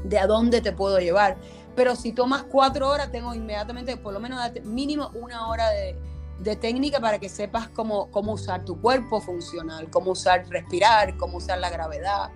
de 0.05 0.17
a 0.17 0.27
dónde 0.27 0.61
te 0.61 0.71
puedo 0.71 0.97
llevar. 0.99 1.35
Pero 1.75 1.95
si 1.95 2.13
tomas 2.13 2.43
cuatro 2.43 2.89
horas, 2.89 3.11
tengo 3.11 3.33
inmediatamente, 3.33 3.97
por 3.97 4.13
lo 4.13 4.19
menos 4.19 4.39
mínimo 4.63 5.11
una 5.13 5.47
hora 5.47 5.69
de, 5.69 5.95
de 6.39 6.55
técnica 6.55 6.99
para 6.99 7.19
que 7.19 7.29
sepas 7.29 7.67
cómo, 7.69 8.09
cómo 8.11 8.33
usar 8.33 8.65
tu 8.65 8.79
cuerpo 8.79 9.21
funcional, 9.21 9.89
cómo 9.89 10.11
usar 10.11 10.45
respirar, 10.49 11.17
cómo 11.17 11.37
usar 11.37 11.59
la 11.59 11.69
gravedad 11.69 12.31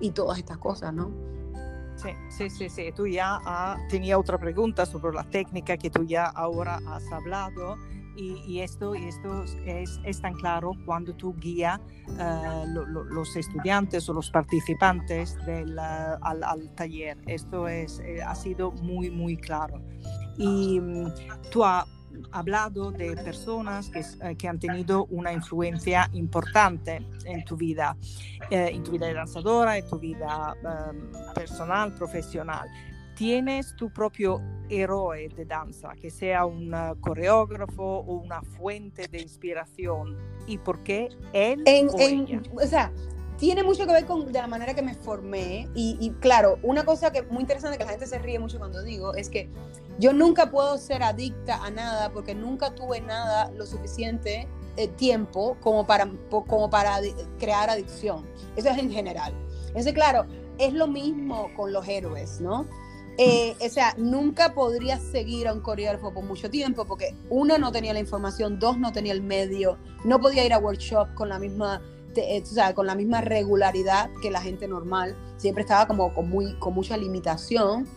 y 0.00 0.10
todas 0.10 0.38
estas 0.38 0.58
cosas, 0.58 0.92
¿no? 0.92 1.33
Sí, 1.96 2.50
sí, 2.50 2.68
sí, 2.68 2.92
Tú 2.94 3.06
ya 3.06 3.40
ah, 3.44 3.78
tenía 3.88 4.18
otra 4.18 4.38
pregunta 4.38 4.84
sobre 4.84 5.14
la 5.14 5.24
técnica 5.24 5.76
que 5.76 5.90
tú 5.90 6.04
ya 6.04 6.26
ahora 6.26 6.80
has 6.86 7.10
hablado. 7.12 7.76
Y, 8.16 8.60
esto, 8.60 8.94
esto 8.94 9.42
es, 9.66 10.00
es, 10.04 10.20
tan 10.20 10.34
claro 10.34 10.70
cuando 10.86 11.16
tú 11.16 11.34
guías 11.34 11.80
uh, 12.10 12.64
los 13.10 13.34
estudiantes 13.34 14.08
o 14.08 14.12
los 14.12 14.30
participantes 14.30 15.36
del, 15.44 15.76
uh, 15.76 16.16
al, 16.22 16.44
al, 16.44 16.72
taller. 16.76 17.18
Esto 17.26 17.66
es, 17.66 17.98
eh, 17.98 18.22
ha 18.22 18.36
sido 18.36 18.70
muy, 18.70 19.10
muy 19.10 19.36
claro. 19.36 19.82
Y 20.38 20.78
um, 20.78 21.10
tú 21.50 21.64
has 21.64 21.86
hablado 22.32 22.90
de 22.90 23.16
personas 23.16 23.88
que, 23.90 24.00
eh, 24.00 24.36
que, 24.36 24.48
han 24.48 24.58
tenido 24.58 25.06
una 25.06 25.32
influencia 25.32 26.08
importante 26.12 27.06
en 27.24 27.44
tu 27.44 27.56
vida, 27.56 27.96
eh, 28.50 28.70
en 28.72 28.82
tu 28.82 28.92
vida 28.92 29.06
de 29.06 29.14
danzadora, 29.14 29.78
en 29.78 29.88
tu 29.88 29.98
vida 29.98 30.54
um, 30.62 31.34
personal, 31.34 31.94
profesional. 31.94 32.68
¿Tienes 33.14 33.76
tu 33.76 33.90
propio 33.90 34.40
héroe 34.68 35.28
de 35.28 35.44
danza, 35.44 35.94
que 35.94 36.10
sea 36.10 36.46
un 36.46 36.74
uh, 36.74 36.98
coreógrafo 37.00 37.82
o 37.82 38.14
una 38.14 38.42
fuente 38.42 39.06
de 39.06 39.22
inspiración? 39.22 40.16
¿Y 40.46 40.58
por 40.58 40.82
qué 40.82 41.08
él 41.32 41.62
en, 41.64 41.88
o, 41.88 41.98
en, 42.00 42.42
o 42.56 42.66
sea, 42.66 42.92
tiene 43.44 43.62
mucho 43.62 43.86
que 43.86 43.92
ver 43.92 44.06
con 44.06 44.32
de 44.32 44.40
la 44.40 44.46
manera 44.46 44.72
que 44.72 44.80
me 44.80 44.94
formé 44.94 45.68
y, 45.74 46.10
claro, 46.20 46.58
una 46.62 46.86
cosa 46.86 47.12
que 47.12 47.20
muy 47.24 47.42
interesante 47.42 47.76
que 47.76 47.84
la 47.84 47.90
gente 47.90 48.06
se 48.06 48.18
ríe 48.18 48.38
mucho 48.38 48.58
cuando 48.58 48.82
digo 48.82 49.14
es 49.14 49.28
que 49.28 49.50
yo 49.98 50.14
nunca 50.14 50.50
puedo 50.50 50.78
ser 50.78 51.02
adicta 51.02 51.62
a 51.62 51.70
nada 51.70 52.10
porque 52.10 52.34
nunca 52.34 52.74
tuve 52.74 53.02
nada 53.02 53.50
lo 53.50 53.66
suficiente 53.66 54.48
eh, 54.78 54.88
tiempo 54.88 55.58
como 55.60 55.86
para, 55.86 56.10
como 56.30 56.70
para 56.70 57.00
crear 57.38 57.68
adicción. 57.68 58.24
Eso 58.56 58.70
es 58.70 58.78
en 58.78 58.90
general. 58.90 59.34
Entonces, 59.66 59.92
claro, 59.92 60.24
es 60.56 60.72
lo 60.72 60.86
mismo 60.86 61.50
con 61.54 61.70
los 61.70 61.86
héroes, 61.86 62.40
¿no? 62.40 62.66
Eh, 63.18 63.54
o 63.60 63.68
sea, 63.68 63.94
nunca 63.98 64.54
podría 64.54 64.98
seguir 64.98 65.46
a 65.48 65.52
un 65.52 65.60
coreógrafo 65.60 66.12
por 66.12 66.24
mucho 66.24 66.50
tiempo 66.50 66.84
porque 66.84 67.14
uno 67.28 67.58
no 67.58 67.70
tenía 67.70 67.92
la 67.92 68.00
información, 68.00 68.58
dos 68.58 68.78
no 68.78 68.90
tenía 68.90 69.12
el 69.12 69.22
medio, 69.22 69.78
no 70.04 70.18
podía 70.18 70.44
ir 70.44 70.52
a 70.52 70.58
workshop 70.58 71.14
con 71.14 71.28
la 71.28 71.38
misma, 71.38 71.80
eh, 72.16 72.42
o 72.42 72.46
sea, 72.46 72.74
con 72.74 72.86
la 72.86 72.94
misma 72.94 73.20
regularidad 73.20 74.10
que 74.22 74.30
la 74.30 74.40
gente 74.40 74.68
normal. 74.68 75.16
Siempre 75.36 75.62
estaba 75.62 75.86
como 75.86 76.12
con, 76.14 76.28
muy, 76.28 76.54
con 76.58 76.74
mucha 76.74 76.96
limitación. 76.96 77.88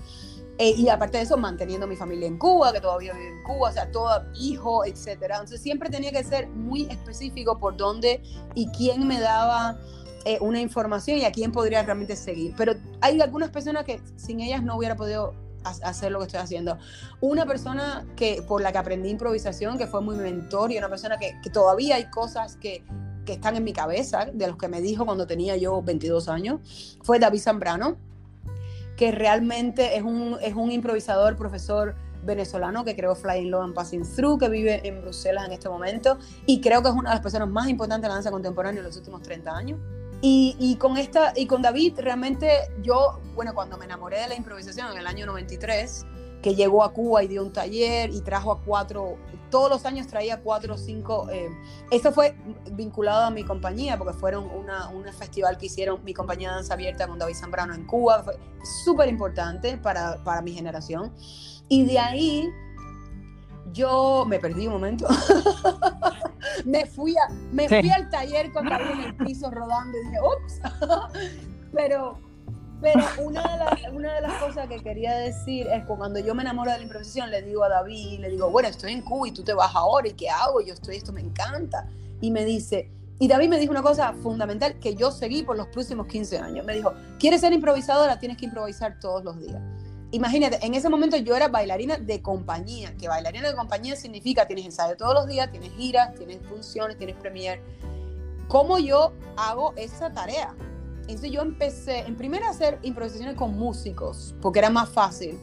Eh, 0.60 0.74
y 0.76 0.90
aparte 0.90 1.18
de 1.18 1.24
eso, 1.24 1.38
manteniendo 1.38 1.86
mi 1.86 1.96
familia 1.96 2.28
en 2.28 2.38
Cuba, 2.38 2.74
que 2.74 2.82
todavía 2.82 3.14
vive 3.14 3.28
en 3.28 3.44
Cuba, 3.44 3.70
o 3.70 3.74
sea, 3.74 3.92
todo 3.92 4.10
hijo, 4.40 4.86
etcétera. 4.86 5.36
Entonces 5.36 5.62
siempre 5.62 5.90
tenía 5.90 6.12
que 6.12 6.24
ser 6.24 6.48
muy 6.50 6.84
específico 6.90 7.60
por 7.60 7.78
dónde 7.78 8.24
y 8.56 8.68
quién 8.72 9.08
me 9.08 9.20
daba 9.20 9.78
eh, 10.26 10.40
una 10.42 10.60
información 10.60 11.20
y 11.20 11.26
a 11.26 11.32
quién 11.32 11.52
podría 11.52 11.84
realmente 11.84 12.16
seguir. 12.16 12.56
Pero 12.58 12.74
hay 13.02 13.22
algunas 13.22 13.52
personas 13.52 13.84
que 13.84 14.02
sin 14.16 14.40
ellas 14.40 14.64
no 14.64 14.78
hubiera 14.78 14.96
podido 14.96 15.36
hacer 15.64 16.12
lo 16.12 16.20
que 16.20 16.26
estoy 16.26 16.40
haciendo. 16.40 16.78
Una 17.22 17.46
persona 17.46 18.08
que 18.16 18.42
por 18.48 18.62
la 18.62 18.72
que 18.72 18.78
aprendí 18.78 19.10
improvisación, 19.10 19.78
que 19.78 19.86
fue 19.86 20.02
muy 20.02 20.16
mentor 20.16 20.72
y 20.72 20.78
una 20.78 20.90
persona 20.90 21.18
que, 21.18 21.36
que 21.44 21.50
todavía 21.50 21.96
hay 21.96 22.10
cosas 22.10 22.56
que, 22.56 22.84
que 23.28 23.34
están 23.34 23.56
en 23.56 23.64
mi 23.64 23.74
cabeza, 23.74 24.26
de 24.34 24.48
los 24.48 24.58
que 24.58 24.68
me 24.68 24.82
dijo 24.82 25.06
cuando 25.06 25.28
tenía 25.28 25.56
yo 25.58 25.84
22 25.84 26.30
años, 26.30 26.98
fue 27.04 27.20
David 27.20 27.42
Zambrano 27.42 27.98
que 28.96 29.12
realmente 29.12 29.96
es 29.96 30.02
un, 30.02 30.38
es 30.42 30.56
un 30.56 30.72
improvisador, 30.72 31.38
profesor 31.38 31.96
venezolano 32.24 32.84
que 32.84 32.96
creó 32.96 33.16
Flying 33.16 33.52
Low 33.52 33.62
and 33.62 33.76
Passing 33.76 34.04
Through, 34.04 34.40
que 34.40 34.50
vive 34.50 34.86
en 34.86 35.02
Bruselas 35.02 35.46
en 35.46 35.52
este 35.52 35.70
momento, 35.70 36.18
y 36.48 36.60
creo 36.60 36.82
que 36.82 36.90
es 36.90 36.96
una 36.96 37.12
de 37.12 37.16
las 37.16 37.22
personas 37.22 37.48
más 37.48 37.70
importantes 37.70 38.02
de 38.02 38.08
la 38.10 38.16
danza 38.16 38.32
contemporánea 38.32 38.80
en 38.80 38.88
los 38.88 38.98
últimos 38.98 39.22
30 39.22 39.56
años. 39.56 39.80
Y, 40.20 40.56
y, 40.60 40.78
con 40.78 40.98
esta, 40.98 41.32
y 41.36 41.46
con 41.46 41.62
David, 41.62 42.00
realmente 42.00 42.50
yo, 42.82 43.22
bueno, 43.36 43.54
cuando 43.54 43.78
me 43.78 43.86
enamoré 43.86 44.20
de 44.20 44.30
la 44.30 44.36
improvisación 44.36 44.92
en 44.92 44.98
el 44.98 45.06
año 45.06 45.28
93, 45.28 46.06
que 46.42 46.56
llegó 46.56 46.84
a 46.84 46.94
Cuba 46.94 47.24
y 47.24 47.28
dio 47.28 47.44
un 47.44 47.52
taller 47.52 48.10
y 48.12 48.22
trajo 48.22 48.52
a 48.52 48.62
cuatro, 48.62 49.18
todos 49.50 49.70
los 49.70 49.86
años 49.86 50.08
traía 50.08 50.42
cuatro 50.42 50.76
o 50.76 50.78
cinco. 50.78 51.28
Eh, 51.32 51.50
esto 51.92 52.12
fue 52.12 52.36
vinculado 52.72 53.26
a 53.26 53.32
mi 53.32 53.44
compañía, 53.44 53.98
porque 53.98 54.14
fueron 54.14 54.46
una, 54.46 54.90
un 54.90 55.06
festival 55.06 55.58
que 55.58 55.66
hicieron 55.66 56.04
mi 56.04 56.14
compañía 56.14 56.50
de 56.50 56.56
danza 56.56 56.74
abierta 56.74 57.08
con 57.08 57.18
David 57.18 57.36
Zambrano 57.36 57.74
en 57.74 57.86
Cuba, 57.86 58.24
fue 58.24 58.38
súper 58.84 59.10
importante 59.10 59.78
para, 59.78 60.24
para 60.24 60.42
mi 60.42 60.54
generación. 60.54 61.12
Y 61.70 61.86
de 61.86 62.00
ahí 62.00 62.50
yo 63.74 64.26
me 64.28 64.40
perdí 64.40 64.68
un 64.68 64.74
momento. 64.74 65.08
me 66.66 66.86
fui, 66.86 67.16
a, 67.18 67.32
me 67.52 67.68
fui 67.68 67.90
al 67.90 68.10
taller 68.10 68.52
con 68.52 68.68
David 68.68 68.92
en 68.92 69.00
el 69.02 69.16
piso 69.16 69.50
rodando 69.52 69.98
y 69.98 70.06
dije, 70.06 70.18
ups. 70.22 70.62
Pero 71.74 72.27
pero 72.82 73.04
una 73.20 73.42
de, 73.42 73.58
las, 73.58 73.94
una 73.94 74.14
de 74.14 74.22
las 74.22 74.34
cosas 74.42 74.68
que 74.68 74.80
quería 74.80 75.16
decir 75.18 75.68
es 75.68 75.82
que 75.82 75.88
cuando 75.88 76.20
yo 76.20 76.36
me 76.36 76.44
enamoro 76.44 76.72
de 76.72 76.78
la 76.78 76.84
improvisación, 76.84 77.32
le 77.32 77.42
digo 77.42 77.64
a 77.64 77.70
David, 77.70 78.20
le 78.20 78.30
digo, 78.30 78.50
bueno, 78.50 78.70
estoy 78.70 78.94
en 78.94 79.02
Cuba 79.02 79.28
y 79.28 79.32
tú 79.32 79.44
te 79.44 79.54
vas 79.54 79.76
ahora, 79.76 80.08
¿y 80.08 80.14
qué 80.14 80.30
hago? 80.30 80.62
Yo 80.62 80.74
estoy, 80.74 80.98
esto 80.98 81.12
me 81.12 81.22
encanta. 81.22 81.88
Y 82.22 82.32
me 82.32 82.46
dice, 82.46 82.92
y 83.20 83.28
David 83.28 83.50
me 83.50 83.60
dijo 83.60 83.72
una 83.72 83.82
cosa 83.82 84.14
fundamental 84.14 84.78
que 84.80 84.96
yo 84.96 85.12
seguí 85.12 85.42
por 85.42 85.58
los 85.58 85.68
próximos 85.68 86.06
15 86.06 86.38
años. 86.38 86.66
Me 86.66 86.76
dijo, 86.76 86.94
¿quieres 87.18 87.42
ser 87.42 87.52
improvisadora? 87.52 88.20
Tienes 88.20 88.38
que 88.38 88.46
improvisar 88.46 89.00
todos 89.00 89.24
los 89.24 89.40
días. 89.40 89.60
Imagínate, 90.12 90.66
en 90.66 90.74
ese 90.74 90.88
momento 90.88 91.18
yo 91.18 91.36
era 91.36 91.48
bailarina 91.48 91.98
de 91.98 92.22
compañía, 92.22 92.96
que 92.96 93.08
bailarina 93.08 93.50
de 93.50 93.56
compañía 93.56 93.96
significa 93.96 94.48
tienes 94.48 94.66
ensayo 94.66 94.96
todos 94.96 95.14
los 95.14 95.28
días, 95.28 95.52
tienes 95.52 95.72
giras, 95.74 96.14
tienes 96.16 96.40
funciones, 96.48 96.98
tienes 96.98 97.16
premier. 97.18 97.60
¿Cómo 98.48 98.78
yo 98.78 99.14
hago 99.36 99.74
esa 99.76 100.14
tarea? 100.14 100.54
Entonces 101.08 101.32
yo 101.32 101.42
empecé, 101.42 102.00
en 102.00 102.16
primera 102.16 102.48
a 102.48 102.50
hacer 102.52 102.80
improvisaciones 102.84 103.36
con 103.36 103.58
músicos, 103.58 104.36
porque 104.42 104.60
era 104.60 104.70
más 104.70 104.90
fácil. 104.90 105.40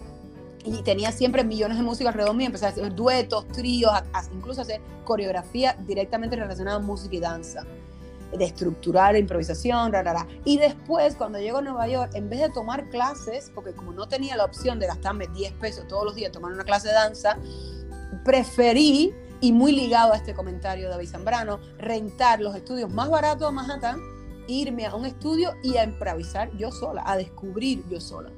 Y 0.64 0.83
tenía 0.83 1.11
siempre 1.11 1.42
millones 1.42 1.79
de 1.79 1.83
músicos 1.83 2.09
alrededor 2.09 2.37
mío, 2.37 2.46
empecé 2.46 2.66
a 2.66 2.68
hacer 2.70 2.94
duetos, 2.94 3.48
tríos, 3.48 3.92
incluso 4.35 4.62
hacer 4.62 4.81
coreografía 5.05 5.77
directamente 5.87 6.37
relacionada 6.37 6.79
a 6.79 6.81
música 6.81 7.16
y 7.16 7.20
danza, 7.20 7.64
de 8.37 8.44
estructurar 8.44 9.16
improvisación, 9.16 9.92
rara, 9.92 10.27
Y 10.44 10.59
después, 10.59 11.16
cuando 11.16 11.38
llego 11.38 11.59
a 11.59 11.62
Nueva 11.62 11.88
York, 11.88 12.12
en 12.14 12.29
vez 12.29 12.40
de 12.40 12.50
tomar 12.50 12.88
clases, 12.88 13.50
porque 13.55 13.72
como 13.72 13.92
no 13.92 14.07
tenía 14.07 14.37
la 14.37 14.44
opción 14.44 14.79
de 14.79 14.87
gastarme 14.87 15.29
10 15.29 15.53
pesos 15.55 15.87
todos 15.88 16.05
los 16.05 16.14
días 16.14 16.33
tomar 16.33 16.53
una 16.53 16.64
clase 16.64 16.88
de 16.88 16.94
danza, 16.94 17.38
preferí, 18.24 19.14
y 19.40 19.53
muy 19.53 19.72
ligado 19.72 20.14
a 20.14 20.16
este 20.16 20.33
comentario 20.33 20.85
de 20.85 20.90
David 20.90 21.09
Zambrano, 21.09 21.61
rentar 21.77 22.40
los 22.40 22.57
estudios 22.57 22.90
más 22.90 23.11
baratos 23.11 23.50
de 23.50 23.55
Manhattan 23.55 24.13
irme 24.47 24.87
a 24.87 24.95
un 24.95 25.07
estudio 25.07 25.55
y 25.63 25.77
a 25.77 25.85
improvisar 25.85 26.51
yo 26.57 26.71
sola, 26.71 27.03
a 27.07 27.17
descubrir 27.17 27.85
yo 27.89 28.01
sola. 28.01 28.31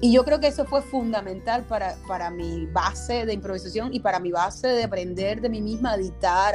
Y 0.00 0.12
yo 0.12 0.24
creo 0.24 0.40
que 0.40 0.48
eso 0.48 0.64
fue 0.64 0.82
fundamental 0.82 1.64
para, 1.64 1.96
para 2.06 2.30
mi 2.30 2.66
base 2.66 3.26
de 3.26 3.32
improvisación 3.32 3.92
y 3.94 4.00
para 4.00 4.18
mi 4.20 4.32
base 4.32 4.68
de 4.68 4.84
aprender 4.84 5.40
de 5.40 5.48
mí 5.48 5.60
misma, 5.60 5.92
a 5.92 5.96
editar, 5.96 6.54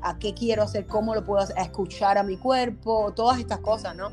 a, 0.00 0.18
qué 0.18 0.34
quiero 0.34 0.62
hacer, 0.62 0.86
cómo 0.86 1.14
lo 1.14 1.24
puedo 1.24 1.40
hacer, 1.40 1.58
a 1.58 1.62
escuchar 1.62 2.18
a 2.18 2.22
mi 2.22 2.36
cuerpo, 2.36 3.12
todas 3.14 3.38
estas 3.38 3.58
cosas, 3.58 3.96
¿no? 3.96 4.10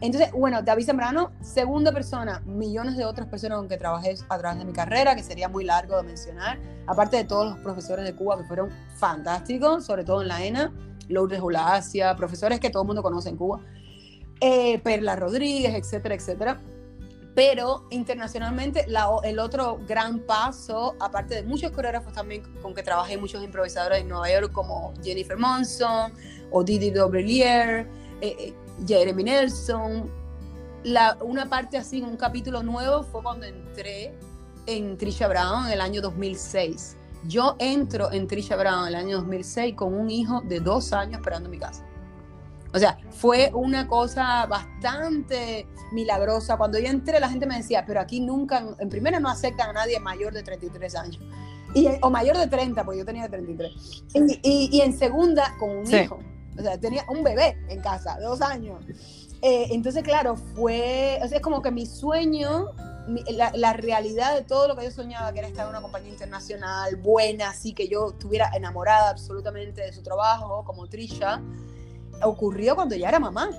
Entonces, 0.00 0.30
bueno, 0.32 0.60
David 0.62 0.84
Sembrano, 0.84 1.32
segunda 1.40 1.90
persona, 1.90 2.42
millones 2.44 2.96
de 2.96 3.04
otras 3.06 3.28
personas 3.28 3.58
con 3.58 3.68
que 3.68 3.78
trabajé 3.78 4.14
a 4.28 4.38
través 4.38 4.58
de 4.58 4.64
mi 4.66 4.72
carrera, 4.72 5.16
que 5.16 5.22
sería 5.22 5.48
muy 5.48 5.64
largo 5.64 5.96
de 5.96 6.02
mencionar, 6.02 6.58
aparte 6.86 7.16
de 7.16 7.24
todos 7.24 7.46
los 7.46 7.58
profesores 7.58 8.04
de 8.04 8.14
Cuba 8.14 8.36
que 8.36 8.44
fueron 8.44 8.70
fantásticos, 8.96 9.86
sobre 9.86 10.04
todo 10.04 10.20
en 10.20 10.28
la 10.28 10.44
ENA, 10.44 10.72
Lourdes 11.08 11.40
Ulacia, 11.40 12.14
profesores 12.16 12.60
que 12.60 12.70
todo 12.70 12.82
el 12.82 12.86
mundo 12.86 13.02
conoce 13.02 13.28
en 13.28 13.36
Cuba, 13.36 13.60
eh, 14.40 14.78
Perla 14.80 15.16
Rodríguez, 15.16 15.74
etcétera, 15.74 16.14
etcétera. 16.14 16.60
Pero 17.34 17.86
internacionalmente 17.90 18.86
el 19.24 19.38
otro 19.38 19.78
gran 19.86 20.20
paso, 20.20 20.96
aparte 21.00 21.34
de 21.34 21.42
muchos 21.42 21.70
coreógrafos 21.70 22.14
también 22.14 22.42
con 22.62 22.74
que 22.74 22.82
trabajé, 22.82 23.18
muchos 23.18 23.44
improvisadores 23.44 24.00
en 24.00 24.08
Nueva 24.08 24.30
York 24.30 24.52
como 24.52 24.94
Jennifer 25.04 25.36
Monson 25.36 26.12
o 26.50 26.64
Didi 26.64 26.90
Dobrillier, 26.90 27.86
eh, 28.22 28.36
eh, 28.38 28.54
Jeremy 28.86 29.24
Nelson, 29.24 30.10
la, 30.84 31.18
una 31.20 31.46
parte 31.48 31.76
así, 31.76 32.00
un 32.00 32.16
capítulo 32.16 32.62
nuevo 32.62 33.02
fue 33.02 33.22
cuando 33.22 33.44
entré 33.44 34.14
en 34.66 34.96
Trisha 34.96 35.28
Brown 35.28 35.66
en 35.66 35.72
el 35.72 35.80
año 35.80 36.00
2006. 36.00 36.96
Yo 37.24 37.56
entro 37.58 38.12
en 38.12 38.26
Trisha 38.26 38.56
Brown 38.56 38.82
en 38.82 38.88
el 38.88 38.94
año 38.94 39.16
2006 39.18 39.74
con 39.74 39.94
un 39.94 40.10
hijo 40.10 40.42
de 40.42 40.60
dos 40.60 40.92
años 40.92 41.18
esperando 41.18 41.46
en 41.46 41.50
mi 41.50 41.58
casa. 41.58 41.84
O 42.72 42.78
sea, 42.78 42.98
fue 43.10 43.50
una 43.54 43.88
cosa 43.88 44.46
bastante 44.46 45.66
milagrosa. 45.92 46.56
Cuando 46.56 46.78
yo 46.78 46.88
entré, 46.88 47.18
la 47.20 47.28
gente 47.28 47.46
me 47.46 47.56
decía, 47.56 47.84
pero 47.86 48.00
aquí 48.00 48.20
nunca, 48.20 48.64
en 48.78 48.88
primera 48.88 49.18
no 49.18 49.28
aceptan 49.28 49.70
a 49.70 49.72
nadie 49.72 49.98
mayor 49.98 50.34
de 50.34 50.42
33 50.42 50.94
años. 50.96 51.20
Y, 51.74 51.88
o 52.02 52.10
mayor 52.10 52.36
de 52.36 52.46
30, 52.46 52.84
porque 52.84 52.98
yo 52.98 53.04
tenía 53.04 53.28
33. 53.28 54.04
Y, 54.42 54.70
y, 54.72 54.80
en 54.80 54.96
segunda, 54.96 55.54
con 55.58 55.70
un 55.70 55.94
hijo. 55.94 56.18
O 56.58 56.62
sea, 56.62 56.78
tenía 56.78 57.04
un 57.08 57.22
bebé 57.22 57.56
en 57.68 57.80
casa, 57.80 58.18
dos 58.20 58.40
años. 58.40 58.84
Eh, 59.42 59.68
entonces, 59.70 60.02
claro, 60.02 60.36
fue, 60.36 61.18
o 61.22 61.28
sea, 61.28 61.36
es 61.36 61.42
como 61.42 61.62
que 61.62 61.70
mi 61.70 61.86
sueño, 61.86 62.66
la, 63.06 63.52
la, 63.54 63.72
realidad 63.72 64.34
de 64.34 64.42
todo 64.42 64.68
lo 64.68 64.76
que 64.76 64.84
yo 64.84 64.90
soñaba, 64.90 65.32
que 65.32 65.38
era 65.38 65.48
estar 65.48 65.64
en 65.64 65.70
una 65.70 65.80
compañía 65.80 66.10
internacional 66.10 66.96
buena, 66.96 67.50
así 67.50 67.72
que 67.72 67.88
yo 67.88 68.10
estuviera 68.10 68.50
enamorada 68.54 69.10
absolutamente 69.10 69.82
de 69.82 69.92
su 69.92 70.02
trabajo, 70.02 70.64
como 70.64 70.88
Trisha, 70.88 71.40
ocurrió 72.22 72.74
cuando 72.74 72.96
ya 72.96 73.08
era 73.08 73.20
mamá. 73.20 73.50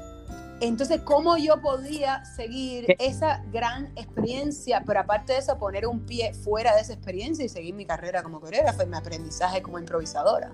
Entonces, 0.60 1.01
¿cómo 1.03 1.38
yo 1.38 1.62
podía 1.62 2.25
seguir 2.25 2.95
esa 2.97 3.43
gran 3.51 3.91
experiencia, 3.95 4.83
pero 4.86 5.01
aparte 5.01 5.33
de 5.33 5.39
eso, 5.39 5.57
poner 5.60 5.86
un 5.86 6.05
pie 6.05 6.33
fuera 6.33 6.73
de 6.75 6.81
esa 6.81 6.93
experiencia 6.93 7.45
y 7.45 7.49
seguir 7.49 7.75
mi 7.75 7.86
carrera 7.86 8.23
como 8.23 8.41
coreógrafa 8.41 8.83
y 8.83 8.88
mi 8.88 8.97
aprendizaje 8.97 9.62
como 9.62 9.77
improvisadora? 9.77 10.51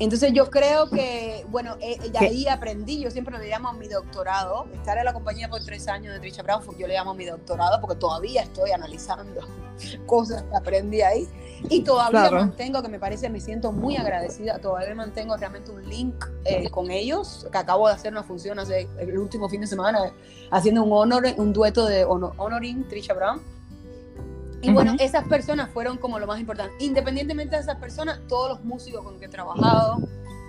Entonces 0.00 0.32
yo 0.32 0.48
creo 0.48 0.88
que, 0.88 1.44
bueno, 1.48 1.76
eh, 1.80 1.98
de 2.10 2.18
ahí 2.18 2.46
aprendí, 2.46 3.00
yo 3.00 3.10
siempre 3.10 3.36
le 3.38 3.48
llamo 3.48 3.72
mi 3.72 3.88
doctorado, 3.88 4.66
estar 4.72 4.96
en 4.96 5.04
la 5.04 5.12
compañía 5.12 5.48
por 5.48 5.64
tres 5.64 5.88
años 5.88 6.14
de 6.14 6.20
Trisha 6.20 6.42
Brown, 6.42 6.62
yo 6.78 6.86
le 6.86 6.94
llamo 6.94 7.14
mi 7.14 7.24
doctorado 7.24 7.80
porque 7.80 7.96
todavía 7.96 8.42
estoy 8.42 8.70
analizando 8.70 9.40
cosas 10.06 10.44
que 10.44 10.56
aprendí 10.56 11.02
ahí. 11.02 11.28
Y 11.68 11.82
todavía 11.82 12.30
mantengo, 12.30 12.80
que 12.82 12.88
me 12.88 13.00
parece, 13.00 13.28
me 13.28 13.40
siento 13.40 13.72
muy 13.72 13.96
agradecida, 13.96 14.60
todavía 14.60 14.94
mantengo 14.94 15.36
realmente 15.36 15.72
un 15.72 15.88
link 15.88 16.24
eh, 16.44 16.70
con 16.70 16.92
ellos, 16.92 17.48
que 17.50 17.58
acabo 17.58 17.88
de 17.88 17.94
hacer 17.94 18.12
una 18.12 18.22
función 18.22 18.60
hace 18.60 18.88
el 18.98 19.18
último 19.18 19.48
fin 19.48 19.62
de 19.62 19.66
semana, 19.66 20.12
haciendo 20.52 20.84
un 20.84 20.92
honor, 20.92 21.24
un 21.36 21.52
dueto 21.52 21.84
de 21.86 22.04
honoring 22.04 22.86
Trisha 22.86 23.12
Brown 23.12 23.57
y 24.60 24.72
bueno, 24.72 24.96
esas 24.98 25.26
personas 25.28 25.70
fueron 25.70 25.98
como 25.98 26.18
lo 26.18 26.26
más 26.26 26.40
importante. 26.40 26.74
Independientemente 26.80 27.56
de 27.56 27.62
esas 27.62 27.76
personas, 27.76 28.20
todos 28.28 28.50
los 28.50 28.64
músicos 28.64 29.04
con 29.04 29.18
que 29.18 29.26
he 29.26 29.28
trabajado, 29.28 29.98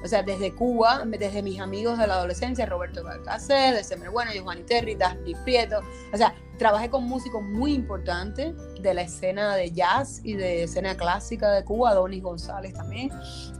o 0.03 0.07
sea, 0.07 0.23
desde 0.23 0.53
Cuba, 0.55 1.03
desde 1.05 1.41
mis 1.43 1.59
amigos 1.59 1.97
de 1.97 2.07
la 2.07 2.15
adolescencia, 2.15 2.65
Roberto 2.65 3.03
Balcácer, 3.03 3.75
de 3.75 3.83
Semer 3.83 4.09
Bueno, 4.09 4.31
Giovanni 4.31 4.63
Terry, 4.63 4.95
Daphne 4.95 5.35
Prieto, 5.43 5.81
o 6.13 6.17
sea, 6.17 6.33
trabajé 6.57 6.89
con 6.89 7.03
músicos 7.05 7.43
muy 7.43 7.73
importantes 7.73 8.55
de 8.81 8.93
la 8.93 9.01
escena 9.01 9.55
de 9.55 9.71
jazz 9.71 10.21
y 10.23 10.33
de 10.33 10.63
escena 10.63 10.95
clásica 10.95 11.51
de 11.51 11.63
Cuba, 11.63 11.93
Donis 11.93 12.23
González 12.23 12.73
también, 12.73 13.11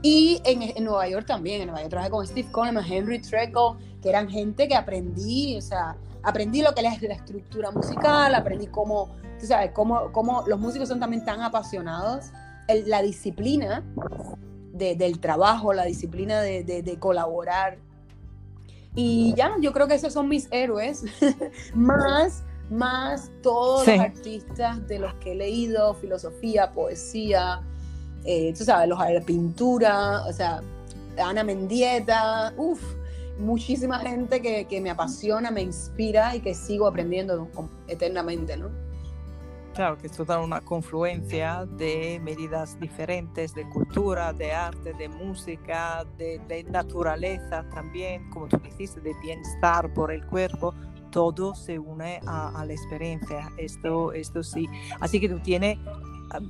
y 0.02 0.40
en, 0.44 0.62
en, 0.62 0.84
Nueva 0.84 1.08
York 1.08 1.26
también, 1.26 1.60
en 1.60 1.66
Nueva 1.68 1.80
York 1.80 1.90
trabajé 1.90 2.10
con 2.10 2.26
Steve 2.26 2.48
Coleman, 2.50 2.84
Henry 2.84 3.20
Treco, 3.20 3.76
que 4.02 4.08
eran 4.08 4.28
gente 4.28 4.66
que 4.66 4.74
aprendí, 4.74 5.56
o 5.58 5.62
sea, 5.62 5.96
aprendí 6.22 6.62
lo 6.62 6.72
que 6.74 6.86
es 6.86 7.02
la 7.02 7.14
estructura 7.14 7.70
musical, 7.70 8.34
aprendí 8.34 8.66
cómo 8.66 9.10
tú 9.40 9.46
sabes, 9.46 9.72
cómo, 9.72 10.12
cómo 10.12 10.44
los 10.46 10.60
músicos 10.60 10.88
son 10.88 11.00
también 11.00 11.24
tan 11.24 11.40
apasionados, 11.40 12.26
la 12.86 13.02
disciplina 13.02 13.82
del 14.72 15.18
trabajo, 15.18 15.72
la 15.72 15.84
disciplina 15.84 16.40
de, 16.40 16.96
colaborar. 16.98 17.78
Y 18.94 19.34
ya, 19.34 19.52
yo 19.60 19.72
creo 19.72 19.88
que 19.88 19.94
esos 19.94 20.12
son 20.12 20.28
mis 20.28 20.48
héroes, 20.50 21.04
más, 21.74 22.42
más 22.70 23.30
todos 23.42 23.86
los 23.86 23.98
artistas 23.98 24.86
de 24.86 24.98
los 24.98 25.14
que 25.14 25.32
he 25.32 25.34
leído, 25.34 25.94
filosofía, 25.94 26.70
poesía, 26.72 27.60
eh, 28.24 28.52
tú 28.56 28.64
sabes, 28.64 28.88
los 28.88 28.98
de 28.98 29.20
pintura, 29.22 30.24
o 30.26 30.32
sea, 30.32 30.60
Ana 31.18 31.44
Mendieta, 31.44 32.52
uff, 32.56 32.82
muchísima 33.40 33.98
gente 33.98 34.40
que, 34.40 34.66
que, 34.66 34.80
me 34.80 34.90
apasiona, 34.90 35.50
me 35.50 35.62
inspira 35.62 36.36
y 36.36 36.40
que 36.40 36.54
sigo 36.54 36.86
aprendiendo 36.86 37.48
eternamente, 37.88 38.56
¿no? 38.56 38.68
Claro, 39.74 39.96
que 39.98 40.08
es 40.08 40.12
toda 40.12 40.40
una 40.40 40.60
confluencia 40.60 41.64
de 41.64 42.20
medidas 42.24 42.78
diferentes 42.80 43.54
de 43.54 43.68
cultura, 43.68 44.32
de 44.32 44.52
arte, 44.52 44.92
de 44.94 45.08
música, 45.08 46.04
de, 46.18 46.66
naturaleza 46.68 47.64
también, 47.72 48.28
como 48.30 48.48
tú 48.48 48.58
dijiste, 48.58 49.00
de 49.00 49.14
bienestar 49.22 49.92
por 49.94 50.10
el 50.10 50.26
cuerpo, 50.26 50.74
todo 51.12 51.54
se 51.54 51.78
une 51.78 52.20
a, 52.26 52.64
la 52.66 52.72
experiencia, 52.72 53.48
esto, 53.58 54.12
esto 54.12 54.42
sí. 54.42 54.68
Así 54.98 55.20
que 55.20 55.28
tú 55.28 55.38
tienes 55.38 55.78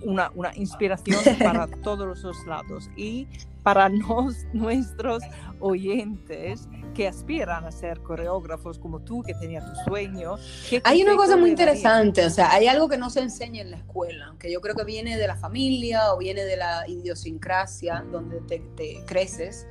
una, 0.03 0.33
una 0.35 0.57
inspiración 0.57 1.21
para 1.39 1.67
todos 1.67 2.23
los 2.23 2.47
lados 2.47 2.91
y 2.97 3.29
para 3.63 3.89
nos, 3.89 4.45
nuestros 4.53 5.23
oyentes 5.61 6.69
que 6.95 7.07
aspiran 7.07 7.65
a 7.65 7.71
ser 7.71 8.01
coreógrafos 8.01 8.79
como 8.79 9.01
tú, 9.01 9.23
que 9.23 9.35
tenía 9.35 9.65
tu 9.65 9.91
sueño. 9.91 10.37
Hay 10.85 11.03
una 11.03 11.17
cosa 11.17 11.37
muy 11.37 11.51
interesante, 11.51 12.25
o 12.25 12.31
sea, 12.31 12.53
hay 12.53 12.67
algo 12.67 12.89
que 12.89 12.99
no 12.99 13.11
se 13.11 13.21
enseña 13.21 13.63
en 13.63 13.71
la 13.71 13.77
escuela, 13.77 14.35
que 14.39 14.51
yo 14.51 14.61
creo 14.61 14.75
que 14.75 14.85
viene 14.85 15.17
de 15.17 15.27
la 15.27 15.37
familia 15.37 16.13
o 16.13 16.19
viene 16.19 16.45
de 16.45 16.57
la 16.57 16.89
idiosincrasia 16.89 18.05
donde 18.11 18.41
te, 18.41 18.61
te 18.77 19.05
creces. 19.07 19.67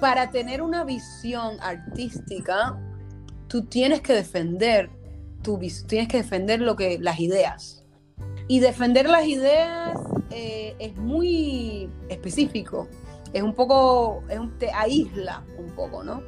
Para 0.00 0.30
tener 0.30 0.62
una 0.62 0.84
visión 0.84 1.56
artística, 1.60 2.78
tú 3.48 3.64
tienes 3.64 4.00
que 4.02 4.12
defender 4.12 4.90
tu 5.42 5.60
tienes 5.86 6.08
que 6.08 6.18
defender 6.18 6.60
lo 6.60 6.74
que 6.74 6.98
las 6.98 7.20
ideas. 7.20 7.84
Y 8.48 8.60
defender 8.60 9.08
las 9.08 9.26
ideas 9.26 9.96
eh, 10.30 10.74
es 10.78 10.96
muy 10.96 11.90
específico, 12.08 12.88
es 13.32 13.42
un 13.42 13.54
poco, 13.54 14.22
es 14.28 14.38
te 14.58 14.70
aísla 14.70 15.44
un 15.58 15.70
poco, 15.72 16.02
¿no? 16.02 16.22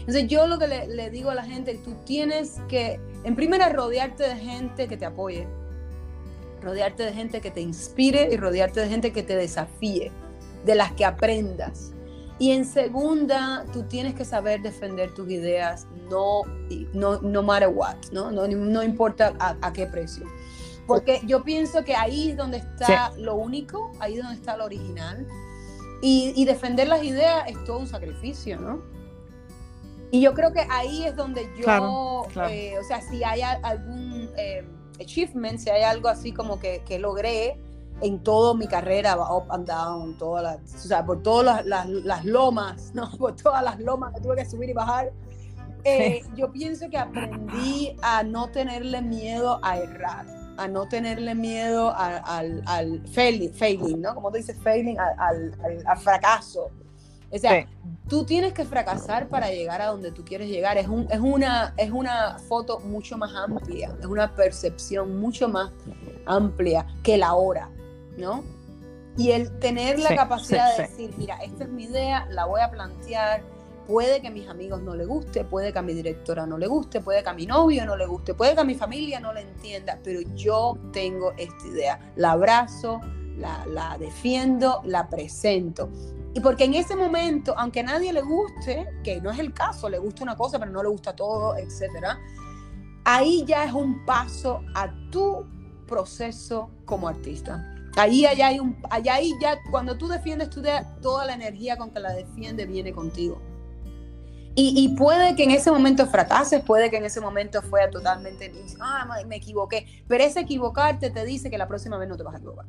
Entonces 0.00 0.26
yo 0.28 0.46
lo 0.46 0.58
que 0.58 0.68
le, 0.68 0.86
le 0.88 1.10
digo 1.10 1.30
a 1.30 1.34
la 1.34 1.44
gente, 1.44 1.78
tú 1.84 1.94
tienes 2.04 2.60
que, 2.68 3.00
en 3.24 3.34
primera, 3.34 3.68
rodearte 3.70 4.24
de 4.24 4.36
gente 4.36 4.86
que 4.88 4.96
te 4.96 5.06
apoye, 5.06 5.46
rodearte 6.64 7.04
de 7.04 7.12
gente 7.12 7.40
que 7.40 7.50
te 7.50 7.60
inspire 7.60 8.28
y 8.32 8.36
rodearte 8.36 8.80
de 8.80 8.88
gente 8.88 9.12
que 9.12 9.22
te 9.22 9.36
desafíe, 9.36 10.10
de 10.64 10.74
las 10.74 10.92
que 10.92 11.04
aprendas. 11.04 11.92
Y 12.38 12.50
en 12.50 12.64
segunda, 12.64 13.64
tú 13.72 13.84
tienes 13.84 14.14
que 14.14 14.24
saber 14.24 14.60
defender 14.60 15.14
tus 15.14 15.30
ideas, 15.30 15.86
no, 16.10 16.42
no, 16.92 17.20
no 17.20 17.42
matter 17.42 17.68
what, 17.68 17.96
¿no? 18.10 18.32
No, 18.32 18.48
no 18.48 18.82
importa 18.82 19.34
a, 19.38 19.72
qué 19.72 19.86
precio. 19.86 20.26
Porque 20.86 21.20
yo 21.24 21.42
pienso 21.42 21.84
que 21.84 21.94
ahí 21.94 22.30
es 22.30 22.36
donde 22.36 22.58
está 22.58 23.12
lo 23.16 23.36
único, 23.36 23.92
ahí 24.00 24.14
es 24.14 24.22
donde 24.22 24.36
está 24.36 24.56
lo 24.56 24.64
original. 24.64 25.26
Y, 26.02 26.32
y, 26.36 26.44
defender 26.44 26.88
las 26.88 27.02
ideas 27.02 27.44
es 27.48 27.64
todo 27.64 27.78
un 27.78 27.86
sacrificio, 27.86 28.60
¿no? 28.60 28.82
Y 30.10 30.20
yo 30.20 30.32
creo 30.32 30.52
que 30.52 30.64
ahí 30.70 31.04
es 31.06 31.16
donde 31.16 31.48
yo, 31.58 32.26
eh, 32.48 32.78
o 32.78 32.84
sea, 32.84 33.00
si 33.00 33.24
hay 33.24 33.40
algún 33.40 34.30
eh, 34.36 34.64
achievement, 35.00 35.58
si 35.58 35.70
hay 35.70 35.82
algo 35.82 36.08
así 36.08 36.30
como 36.30 36.60
que, 36.60 36.82
que 36.86 36.98
logré, 36.98 37.58
en 38.00 38.22
toda 38.22 38.54
mi 38.54 38.66
carrera, 38.66 39.16
up 39.16 39.50
and 39.50 39.66
down, 39.66 40.16
todas 40.18 40.42
las, 40.42 40.84
o 40.84 40.88
sea, 40.88 41.04
por 41.04 41.22
todas 41.22 41.66
las, 41.66 41.88
las, 41.88 42.24
lomas, 42.24 42.90
¿no? 42.94 43.10
Por 43.10 43.34
todas 43.34 43.62
las 43.62 43.80
lomas 43.80 44.14
que 44.14 44.20
tuve 44.20 44.36
que 44.36 44.44
subir 44.44 44.70
y 44.70 44.72
bajar. 44.72 45.12
Eh, 45.84 46.22
yo 46.36 46.50
pienso 46.52 46.88
que 46.88 46.96
aprendí 46.96 47.96
a 48.00 48.22
no 48.22 48.48
tenerle 48.50 49.02
miedo 49.02 49.58
a 49.62 49.78
errar, 49.78 50.26
a 50.56 50.68
no 50.68 50.86
tenerle 50.88 51.34
miedo 51.34 51.94
al, 51.94 52.62
al 52.66 53.06
failing, 53.08 53.52
failing, 53.52 54.00
¿no? 54.00 54.14
Como 54.14 54.30
tú 54.30 54.36
dices, 54.36 54.56
failing, 54.62 54.98
al, 54.98 55.54
al 55.86 55.98
fracaso. 55.98 56.70
O 57.30 57.38
sea, 57.38 57.66
tú 58.08 58.24
tienes 58.24 58.52
que 58.52 58.64
fracasar 58.64 59.28
para 59.28 59.50
llegar 59.50 59.82
a 59.82 59.86
donde 59.86 60.12
tú 60.12 60.24
quieres 60.24 60.48
llegar. 60.48 60.78
Es, 60.78 60.86
un, 60.86 61.08
es, 61.10 61.18
una, 61.18 61.74
es 61.76 61.90
una 61.90 62.38
foto 62.38 62.78
mucho 62.78 63.18
más 63.18 63.34
amplia, 63.34 63.92
es 63.98 64.06
una 64.06 64.32
percepción 64.34 65.18
mucho 65.18 65.48
más 65.48 65.72
amplia 66.26 66.86
que 67.02 67.16
la 67.16 67.34
hora. 67.34 67.70
¿no? 68.16 68.44
Y 69.16 69.30
el 69.30 69.58
tener 69.58 69.98
la 69.98 70.16
capacidad 70.16 70.76
de 70.76 70.84
decir, 70.84 71.14
mira, 71.16 71.36
esta 71.38 71.64
es 71.64 71.70
mi 71.70 71.84
idea, 71.84 72.26
la 72.30 72.46
voy 72.46 72.60
a 72.60 72.70
plantear, 72.70 73.42
puede 73.86 74.20
que 74.20 74.28
a 74.28 74.30
mis 74.30 74.48
amigos 74.48 74.82
no 74.82 74.94
le 74.94 75.04
guste, 75.04 75.44
puede 75.44 75.72
que 75.72 75.78
a 75.78 75.82
mi 75.82 75.94
directora 75.94 76.46
no 76.46 76.58
le 76.58 76.66
guste, 76.66 77.00
puede 77.00 77.22
que 77.22 77.28
a 77.28 77.34
mi 77.34 77.46
novio 77.46 77.84
no 77.86 77.96
le 77.96 78.06
guste, 78.06 78.34
puede 78.34 78.54
que 78.54 78.60
a 78.60 78.64
mi 78.64 78.74
familia 78.74 79.20
no 79.20 79.32
le 79.32 79.42
entienda, 79.42 79.98
pero 80.02 80.20
yo 80.34 80.76
tengo 80.92 81.32
esta 81.36 81.66
idea, 81.66 82.12
la 82.16 82.32
abrazo, 82.32 83.00
la, 83.36 83.64
la 83.66 83.96
defiendo, 83.98 84.80
la 84.84 85.08
presento. 85.08 85.90
Y 86.34 86.40
porque 86.40 86.64
en 86.64 86.74
ese 86.74 86.96
momento, 86.96 87.54
aunque 87.56 87.80
a 87.80 87.84
nadie 87.84 88.12
le 88.12 88.22
guste, 88.22 88.88
que 89.04 89.20
no 89.20 89.30
es 89.30 89.38
el 89.38 89.52
caso, 89.52 89.88
le 89.88 89.98
gusta 89.98 90.24
una 90.24 90.36
cosa, 90.36 90.58
pero 90.58 90.70
no 90.70 90.82
le 90.82 90.88
gusta 90.88 91.14
todo, 91.14 91.56
etcétera, 91.56 92.18
ahí 93.04 93.44
ya 93.46 93.64
es 93.64 93.72
un 93.72 94.04
paso 94.04 94.62
a 94.74 94.92
tu 95.10 95.46
proceso 95.86 96.70
como 96.84 97.06
artista. 97.06 97.70
Ahí, 97.96 98.26
allá 98.26 98.48
hay 98.48 98.58
un, 98.58 98.76
allá 98.90 99.14
ahí 99.14 99.32
ya, 99.40 99.60
cuando 99.70 99.96
tú 99.96 100.08
defiendes 100.08 100.50
tu 100.50 100.60
idea, 100.60 100.96
toda 101.00 101.24
la 101.24 101.34
energía 101.34 101.76
con 101.76 101.90
que 101.90 102.00
la 102.00 102.12
defiende 102.12 102.66
viene 102.66 102.92
contigo. 102.92 103.40
Y, 104.56 104.72
y, 104.76 104.96
puede 104.96 105.34
que 105.34 105.42
en 105.42 105.50
ese 105.50 105.72
momento 105.72 106.06
fracases, 106.06 106.62
puede 106.62 106.88
que 106.88 106.96
en 106.96 107.04
ese 107.04 107.20
momento 107.20 107.60
fue 107.60 107.88
totalmente, 107.88 108.52
ah, 108.78 109.04
me 109.26 109.36
equivoqué, 109.36 110.04
pero 110.06 110.22
ese 110.22 110.40
equivocarte 110.40 111.10
te 111.10 111.24
dice 111.24 111.50
que 111.50 111.58
la 111.58 111.66
próxima 111.66 111.98
vez 111.98 112.08
no 112.08 112.16
te 112.16 112.22
vas 112.22 112.34
a 112.34 112.38
equivocar. 112.38 112.66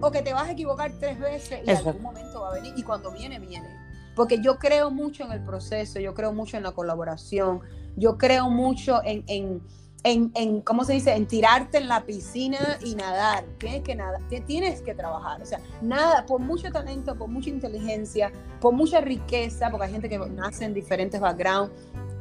O 0.00 0.10
que 0.10 0.22
te 0.22 0.32
vas 0.32 0.48
a 0.48 0.52
equivocar 0.52 0.92
tres 0.98 1.18
veces 1.20 1.60
y 1.64 1.70
en 1.70 1.76
algún 1.76 2.02
momento 2.02 2.40
va 2.40 2.50
a 2.50 2.54
venir, 2.54 2.74
y 2.76 2.82
cuando 2.82 3.12
viene, 3.12 3.38
viene. 3.38 3.68
Porque 4.16 4.40
yo 4.40 4.58
creo 4.58 4.90
mucho 4.90 5.24
en 5.24 5.30
el 5.30 5.44
proceso, 5.44 6.00
yo 6.00 6.12
creo 6.12 6.32
mucho 6.32 6.56
en 6.56 6.64
la 6.64 6.72
colaboración, 6.72 7.60
yo 7.96 8.18
creo 8.18 8.50
mucho 8.50 9.00
en, 9.04 9.22
en 9.28 9.62
en, 10.04 10.30
en, 10.34 10.60
¿cómo 10.60 10.84
se 10.84 10.92
dice? 10.92 11.14
En 11.14 11.26
tirarte 11.26 11.78
en 11.78 11.88
la 11.88 12.04
piscina 12.04 12.78
y 12.84 12.94
nadar. 12.94 13.44
Tienes 13.58 13.82
que 13.82 13.94
nadar, 13.94 14.20
tienes 14.46 14.82
que 14.82 14.94
trabajar. 14.94 15.40
O 15.42 15.46
sea, 15.46 15.60
nada, 15.80 16.26
por 16.26 16.40
mucho 16.40 16.70
talento, 16.70 17.16
por 17.16 17.28
mucha 17.28 17.48
inteligencia, 17.48 18.30
por 18.60 18.74
mucha 18.74 19.00
riqueza, 19.00 19.70
porque 19.70 19.86
hay 19.86 19.92
gente 19.92 20.08
que 20.08 20.18
nace 20.18 20.66
en 20.66 20.74
diferentes 20.74 21.20
backgrounds, 21.20 21.72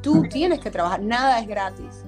tú 0.02 0.24
tienes 0.24 0.62
que 0.62 0.72
trabajar. 0.72 1.02
Nada 1.02 1.40
es 1.40 1.48
gratis. 1.48 2.06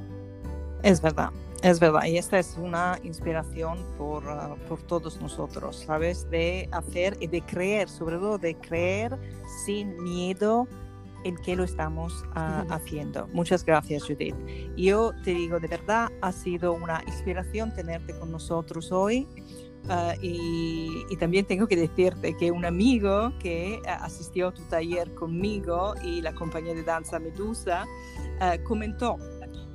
Es 0.81 1.01
verdad. 1.01 1.29
Es 1.61 1.79
verdad, 1.79 2.03
y 2.05 2.17
esta 2.17 2.37
es 2.37 2.57
una 2.61 2.99
inspiración 3.01 3.79
por, 3.97 4.23
uh, 4.23 4.55
por 4.67 4.79
todos 4.83 5.19
nosotros, 5.19 5.83
¿sabes? 5.87 6.29
De 6.29 6.69
hacer 6.71 7.17
y 7.19 7.25
de 7.25 7.41
creer, 7.41 7.89
sobre 7.89 8.17
todo 8.17 8.37
de 8.37 8.55
creer 8.55 9.17
sin 9.65 10.03
miedo 10.03 10.67
en 11.25 11.35
qué 11.37 11.55
lo 11.55 11.63
estamos 11.63 12.23
ah, 12.35 12.63
haciendo. 12.69 13.27
Muchas 13.33 13.65
gracias, 13.65 14.03
Judith. 14.03 14.35
Yo 14.77 15.11
te 15.23 15.31
digo, 15.31 15.59
de 15.59 15.67
verdad, 15.67 16.09
ha 16.21 16.31
sido 16.31 16.73
una 16.73 17.03
inspiración 17.07 17.73
tenerte 17.73 18.17
con 18.17 18.31
nosotros 18.31 18.91
hoy. 18.91 19.27
Ah, 19.89 20.13
y, 20.21 21.05
también 21.19 21.45
tengo 21.45 21.67
que 21.67 21.75
decirte 21.75 22.35
que 22.37 22.51
un 22.51 22.65
amigo 22.65 23.33
que 23.39 23.79
ah, 23.87 24.05
asistió 24.05 24.49
a 24.49 24.53
tu 24.53 24.61
taller 24.63 25.13
conmigo 25.15 25.95
y 26.03 26.21
la 26.21 26.33
compañía 26.33 26.73
de 26.73 26.83
danza 26.83 27.19
Medusa 27.19 27.85
comentó 28.67 29.17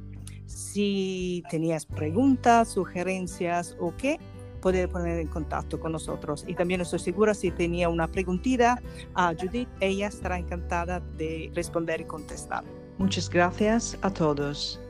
Si 0.54 1.42
tenías 1.50 1.86
preguntas, 1.86 2.68
sugerencias 2.68 3.76
o 3.80 3.94
qué, 3.96 4.18
poder 4.60 4.88
poner 4.88 5.18
en 5.18 5.28
contacto 5.28 5.78
con 5.78 5.92
nosotros. 5.92 6.44
Y 6.46 6.54
también 6.54 6.80
estoy 6.80 7.00
segura 7.00 7.34
si 7.34 7.50
tenía 7.50 7.88
una 7.88 8.06
preguntita 8.06 8.80
a 9.14 9.34
Judith, 9.34 9.68
ella 9.80 10.06
estará 10.06 10.38
encantada 10.38 11.00
de 11.18 11.50
responder 11.54 12.00
y 12.00 12.04
contestar. 12.04 12.64
Muchas 12.98 13.28
gracias 13.28 13.98
a 14.02 14.10
todos. 14.10 14.80